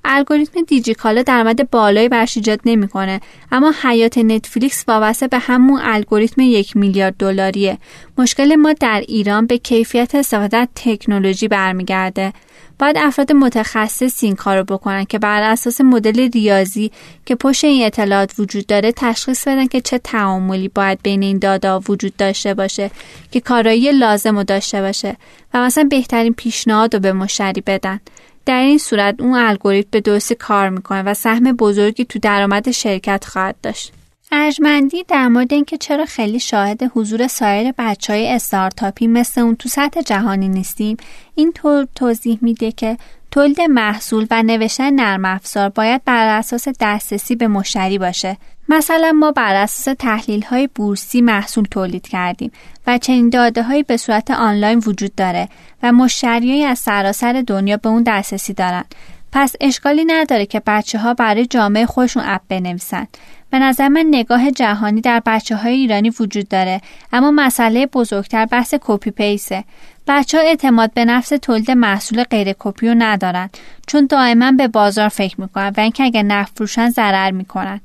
الگوریتم 0.05 0.63
دیجیکالا 0.63 1.23
درآمد 1.23 1.71
بالایی 1.71 2.09
برش 2.09 2.37
ایجاد 2.37 2.61
نمی‌کنه. 2.65 3.21
اما 3.53 3.75
حیات 3.83 4.19
نتفلیکس 4.19 4.85
وابسته 4.89 5.29
به 5.29 5.39
همون 5.39 5.81
الگوریتم 5.83 6.41
یک 6.41 6.77
میلیارد 6.77 7.15
دلاریه. 7.19 7.79
مشکل 8.19 8.57
ما 8.57 8.73
در 8.73 9.05
ایران 9.09 9.47
به 9.47 9.59
کیفیت 9.59 10.15
استفاده 10.15 10.57
از 10.57 10.69
تکنولوژی 10.75 11.49
برمیگرده. 11.49 12.33
باید 12.79 12.97
افراد 12.99 13.33
متخصص 13.33 14.25
این 14.25 14.37
کار 14.37 14.57
رو 14.59 14.65
بکنن 14.65 15.05
که 15.05 15.19
بر 15.19 15.43
اساس 15.43 15.81
مدل 15.81 16.31
ریاضی 16.31 16.91
که 17.27 17.35
پشت 17.35 17.65
این 17.65 17.87
اطلاعات 17.87 18.35
وجود 18.39 18.67
داره 18.67 18.93
تشخیص 18.93 19.49
بدن 19.49 19.67
که 19.67 19.81
چه 19.81 19.99
تعاملی 19.99 20.69
باید 20.69 20.99
بین 21.03 21.23
این 21.23 21.39
دادا 21.39 21.81
وجود 21.89 22.17
داشته 22.17 22.55
باشه 22.55 22.91
که 23.31 23.41
کارایی 23.41 23.93
لازم 23.93 24.37
رو 24.37 24.45
داشته 24.45 24.81
باشه 24.81 25.17
و 25.55 25.61
مثلا 25.61 25.85
بهترین 25.85 26.35
پیشنهاد 26.35 26.95
رو 26.95 27.01
به 27.01 27.13
مشتری 27.13 27.61
بدن. 27.61 28.01
در 28.47 28.61
این 28.61 28.79
صورت 28.79 29.21
اون 29.21 29.35
الگوریتم 29.35 29.89
به 29.91 30.01
درستی 30.01 30.35
کار 30.35 30.69
می‌کنه 30.69 31.03
و 31.03 31.15
سهم 31.15 31.53
بزرگی 31.53 32.05
تو 32.05 32.19
درآمد 32.19 32.71
شرکت 32.71 33.25
خواهد 33.25 33.57
داشت. 33.63 33.93
ارجمندی 34.33 35.05
در 35.09 35.29
مورد 35.29 35.53
اینکه 35.53 35.79
چرا 35.79 36.05
خیلی 36.05 36.41
شاهد 36.41 36.83
حضور 36.95 37.27
سایر 37.27 37.73
بچه 37.79 38.13
های 38.13 38.29
استارتاپی 38.29 39.07
مثل 39.07 39.41
اون 39.41 39.57
تو 39.57 39.69
سطح 39.69 40.03
جهانی 40.03 40.49
نیستیم 40.49 40.97
این 41.35 41.53
طور 41.53 41.87
توضیح 41.95 42.39
میده 42.43 42.73
که 42.73 42.99
تولید 43.31 43.61
محصول 43.61 44.27
و 44.31 44.43
نوشتن 44.43 44.91
نرم 44.91 45.25
افزار 45.25 45.69
باید 45.69 46.05
بر 46.05 46.39
اساس 46.39 46.69
دسترسی 46.81 47.37
به 47.37 47.49
مشتری 47.49 47.99
باشه. 47.99 48.37
مثلا 48.73 49.13
ما 49.13 49.33
بر 49.33 49.55
اساس 49.55 49.97
تحلیل 49.99 50.43
های 50.43 50.69
بورسی 50.75 51.21
محصول 51.21 51.65
تولید 51.65 52.09
کردیم 52.09 52.53
و 52.87 52.99
چنین 52.99 53.31
داده 53.31 53.63
هایی 53.63 53.83
به 53.83 53.97
صورت 53.97 54.31
آنلاین 54.31 54.83
وجود 54.87 55.15
داره 55.15 55.49
و 55.83 55.93
مشتریایی 55.93 56.65
از 56.65 56.79
سراسر 56.79 57.45
دنیا 57.47 57.77
به 57.77 57.89
اون 57.89 58.03
دسترسی 58.03 58.53
دارن. 58.53 58.85
پس 59.33 59.55
اشکالی 59.61 60.05
نداره 60.05 60.47
که 60.47 60.63
بچه 60.67 60.99
ها 60.99 61.15
برای 61.15 61.47
جامعه 61.47 61.87
خودشون 61.87 62.23
اپ 62.27 62.41
بنویسن. 62.49 63.07
به 63.51 63.59
نظر 63.59 63.89
من 63.89 64.07
نگاه 64.11 64.51
جهانی 64.51 65.01
در 65.01 65.23
بچه 65.27 65.57
های 65.57 65.75
ایرانی 65.75 66.11
وجود 66.21 66.49
داره 66.49 66.81
اما 67.13 67.31
مسئله 67.31 67.87
بزرگتر 67.87 68.47
بحث 68.47 68.75
کپی 68.81 69.11
پیسه 69.11 69.65
بچه 70.09 70.39
ها 70.39 70.45
اعتماد 70.45 70.93
به 70.93 71.05
نفس 71.05 71.29
تولید 71.29 71.71
محصول 71.71 72.25
غیر 72.25 72.55
کپی 72.59 72.89
رو 72.89 72.95
ندارن 72.99 73.51
چون 73.87 74.07
دائما 74.07 74.53
به 74.53 74.69
بازار 74.69 75.09
فکر 75.09 75.41
می‌کنن 75.41 75.73
و 75.77 75.81
اینکه 75.81 76.05
اگر 76.05 76.23
نفروشن 76.23 76.91
ضرر 76.91 77.31
می‌کنن. 77.31 77.81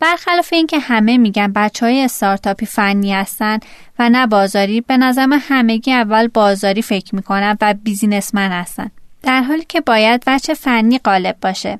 برخلاف 0.00 0.52
اینکه 0.52 0.78
همه 0.78 1.18
میگن 1.18 1.52
بچه 1.52 1.86
های 1.86 2.02
استارتاپی 2.04 2.66
فنی 2.66 3.12
هستن 3.12 3.58
و 3.98 4.08
نه 4.08 4.26
بازاری 4.26 4.80
به 4.80 4.96
من 4.96 5.38
همگی 5.48 5.92
اول 5.92 6.28
بازاری 6.28 6.82
فکر 6.82 7.14
می‌کنن 7.14 7.56
و 7.60 7.74
بیزینسمن 7.82 8.50
هستن. 8.52 8.90
در 9.22 9.42
حالی 9.42 9.64
که 9.68 9.80
باید 9.80 10.22
بچه 10.26 10.54
فنی 10.54 10.98
غالب 10.98 11.36
باشه. 11.42 11.78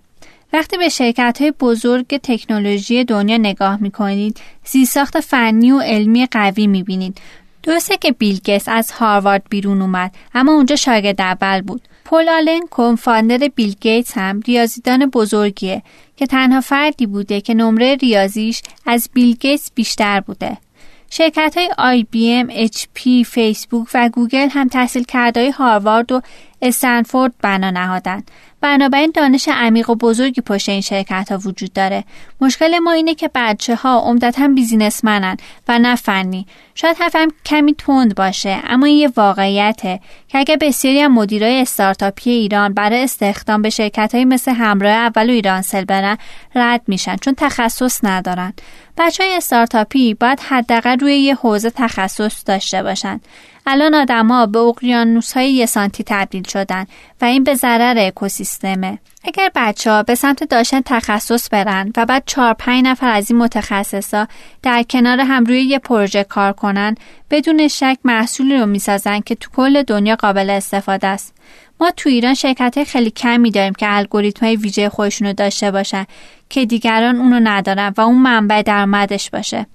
وقتی 0.52 0.76
به 0.76 0.88
شرکت 0.88 1.38
های 1.40 1.50
بزرگ 1.50 2.06
تکنولوژی 2.22 3.04
دنیا 3.04 3.36
نگاه 3.36 3.82
می‌کنید 3.82 4.40
زیرساخت 4.64 5.20
فنی 5.20 5.72
و 5.72 5.80
علمی 5.80 6.26
قوی 6.26 6.66
می‌بینید. 6.66 7.18
درسته 7.62 7.96
که 7.96 8.12
بیل 8.12 8.40
از 8.66 8.90
هاروارد 8.90 9.42
بیرون 9.50 9.82
اومد 9.82 10.14
اما 10.34 10.52
اونجا 10.52 10.76
شاگرد 10.76 11.20
اول 11.20 11.60
بود. 11.60 11.82
پل 12.04 12.28
آلن 12.28 12.60
co-founder 12.70 13.48
بیل 13.54 13.74
گیتس 13.80 14.18
هم 14.18 14.40
ریاضیدان 14.40 15.06
بزرگیه. 15.06 15.82
که 16.18 16.26
تنها 16.26 16.60
فردی 16.60 17.06
بوده 17.06 17.40
که 17.40 17.54
نمره 17.54 17.96
ریاضیش 17.96 18.62
از 18.86 19.10
بیل 19.12 19.36
بیشتر 19.74 20.20
بوده. 20.20 20.58
شرکت 21.10 21.54
های 21.56 21.70
HP، 22.50 23.24
فیسبوک 23.24 23.88
و 23.94 24.08
گوگل 24.08 24.48
هم 24.50 24.68
تحصیل 24.68 25.04
کرده 25.04 25.50
هاروارد 25.50 26.12
و 26.12 26.20
استنفورد 26.62 27.34
بنا 27.42 27.70
نهادند. 27.70 28.30
بنابراین 28.60 29.12
دانش 29.14 29.48
عمیق 29.52 29.90
و 29.90 29.94
بزرگی 29.94 30.40
پشت 30.40 30.68
این 30.68 30.80
شرکت 30.80 31.32
ها 31.32 31.38
وجود 31.38 31.72
داره. 31.72 32.04
مشکل 32.40 32.78
ما 32.78 32.92
اینه 32.92 33.14
که 33.14 33.30
بچه 33.34 33.74
ها 33.74 33.98
عمدتا 33.98 34.48
businessman 34.48 35.29
ن 35.29 35.36
و 35.68 35.78
نه 35.78 35.96
فنی. 35.96 36.46
شاید 36.74 36.96
حرفم 37.00 37.28
کمی 37.44 37.74
تند 37.74 38.14
باشه 38.14 38.60
اما 38.64 38.86
این 38.86 38.96
یه 38.96 39.12
واقعیته 39.16 40.00
که 40.28 40.38
اگر 40.38 40.56
بسیاری 40.60 41.00
از 41.00 41.10
مدیرای 41.10 41.60
استارتاپی 41.60 42.30
ایران 42.30 42.74
برای 42.74 43.02
استخدام 43.02 43.62
به 43.62 43.70
شرکت 43.70 44.14
های 44.14 44.24
مثل 44.24 44.52
همراه 44.52 44.92
اول 44.92 45.30
و 45.30 45.32
ایرانسل 45.32 45.84
برن 45.84 46.18
رد 46.54 46.82
میشن 46.86 47.16
چون 47.16 47.34
تخصص 47.36 48.04
ندارن. 48.04 48.52
بچه 48.98 49.24
های 49.24 49.36
استارتاپی 49.36 50.14
باید 50.14 50.40
حداقل 50.40 50.98
روی 50.98 51.16
یه 51.16 51.34
حوزه 51.34 51.70
تخصص 51.70 52.42
داشته 52.46 52.82
باشند 52.82 53.20
الان 53.70 53.94
آدما 53.94 54.46
به 54.46 54.58
اقیانوس 54.58 55.32
های 55.32 55.52
یه 55.52 55.66
سانتی 55.66 56.04
تبدیل 56.06 56.42
شدن 56.48 56.86
و 57.20 57.24
این 57.24 57.44
به 57.44 57.54
ضرر 57.54 57.98
اکوسیستمه. 57.98 58.98
اگر 59.24 59.50
بچه 59.54 59.90
ها 59.90 60.02
به 60.02 60.14
سمت 60.14 60.44
داشتن 60.44 60.80
تخصص 60.80 61.48
برن 61.52 61.92
و 61.96 62.06
بعد 62.06 62.22
چهار 62.26 62.52
پنج 62.52 62.84
نفر 62.84 63.08
از 63.08 63.30
این 63.30 63.40
متخصصا 63.40 64.26
در 64.62 64.82
کنار 64.82 65.20
هم 65.20 65.44
روی 65.44 65.62
یه 65.62 65.78
پروژه 65.78 66.24
کار 66.24 66.52
کنن 66.52 66.94
بدون 67.30 67.68
شک 67.68 67.98
محصولی 68.04 68.58
رو 68.58 68.66
می‌سازن 68.66 69.20
که 69.20 69.34
تو 69.34 69.50
کل 69.50 69.82
دنیا 69.82 70.16
قابل 70.16 70.50
استفاده 70.50 71.06
است. 71.06 71.34
ما 71.80 71.90
تو 71.90 72.08
ایران 72.08 72.34
شرکت 72.34 72.84
خیلی 72.84 73.10
کمی 73.10 73.50
داریم 73.50 73.72
که 73.72 73.86
الگوریتم 73.88 74.46
های 74.46 74.56
ویژه 74.56 74.88
خودشون 74.88 75.28
رو 75.28 75.32
داشته 75.32 75.70
باشن 75.70 76.04
که 76.48 76.66
دیگران 76.66 77.16
اونو 77.16 77.40
ندارن 77.42 77.94
و 77.96 78.00
اون 78.00 78.18
منبع 78.18 78.62
درآمدش 78.62 79.30
باشه. 79.30 79.66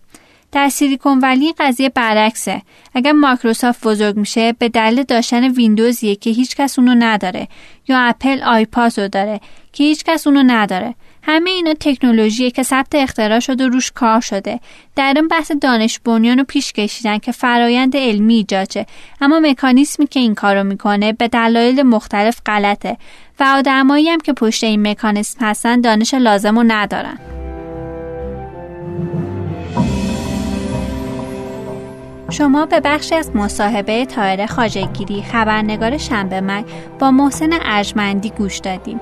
در 0.54 0.70
سیلیکون 0.70 1.20
ولی 1.20 1.54
قضیه 1.60 1.89
برعکسه. 1.89 2.62
اگر 2.96 3.12
مایکروسافت 3.12 3.88
بزرگ 3.88 4.18
میشه 4.18 4.54
به 4.54 4.70
دلیل 4.70 5.04
داشتن 5.04 5.44
ویندوزیه 5.44 6.16
که 6.16 6.30
هیچکس 6.30 6.80
اونو 6.80 6.96
نداره 6.98 7.48
یا 7.88 8.00
اپل 8.00 8.42
آیپاد 8.44 9.00
رو 9.00 9.08
داره 9.08 9.39
که 9.74 9.84
هیچکس 9.84 10.28
اونو 10.28 10.44
نداره. 10.46 10.96
همه 11.24 11.50
اینا 11.50 11.74
تکنولوژیه 11.74 12.52
که 12.52 12.63
ثبت 12.63 12.96
اختراع 12.96 13.39
شده 13.39 13.66
و 13.66 13.70
روش 13.70 13.92
کار 13.92 14.22
شده. 14.22 14.60
در 14.96 15.13
این 15.16 15.28
بحث 15.28 15.52
دانش 15.62 16.00
بنیان 16.00 16.38
رو 16.38 16.44
پیش 16.44 16.74
کشیدن 16.74 17.18
که 17.18 17.32
فرایند 17.32 17.98
علمی 17.98 18.36
ایجاد 18.36 18.88
اما 19.22 19.39
مکانیسمی 19.39 20.08
که 20.08 20.20
این 20.20 20.36
کارو 20.36 20.63
می‌کنه 20.63 21.13
به 21.13 21.28
دلایل 21.28 21.84
مختلف 21.84 22.42
غلطه 22.46 22.98
و 23.39 23.44
آدمایی 23.44 24.10
هم 24.10 24.20
که 24.20 24.34
پشت 24.34 24.63
این 24.63 24.88
مکانیسم 24.88 25.46
هستن 25.46 25.82
دانش 25.82 26.13
لازم 26.13 26.60
رو 26.60 26.63
ندارن. 26.68 27.20
شما 32.34 32.65
به 32.65 32.80
بخشی 32.80 33.15
از 33.15 33.36
مصاحبه 33.36 34.06
تایر 34.06 34.46
خاجگیری 34.46 35.22
خبرنگار 35.22 35.98
شنبه 35.98 36.41
مک 36.41 36.65
با 37.00 37.12
محسن 37.12 37.50
ارجمندی 37.62 38.30
گوش 38.30 38.58
دادیم. 38.58 39.00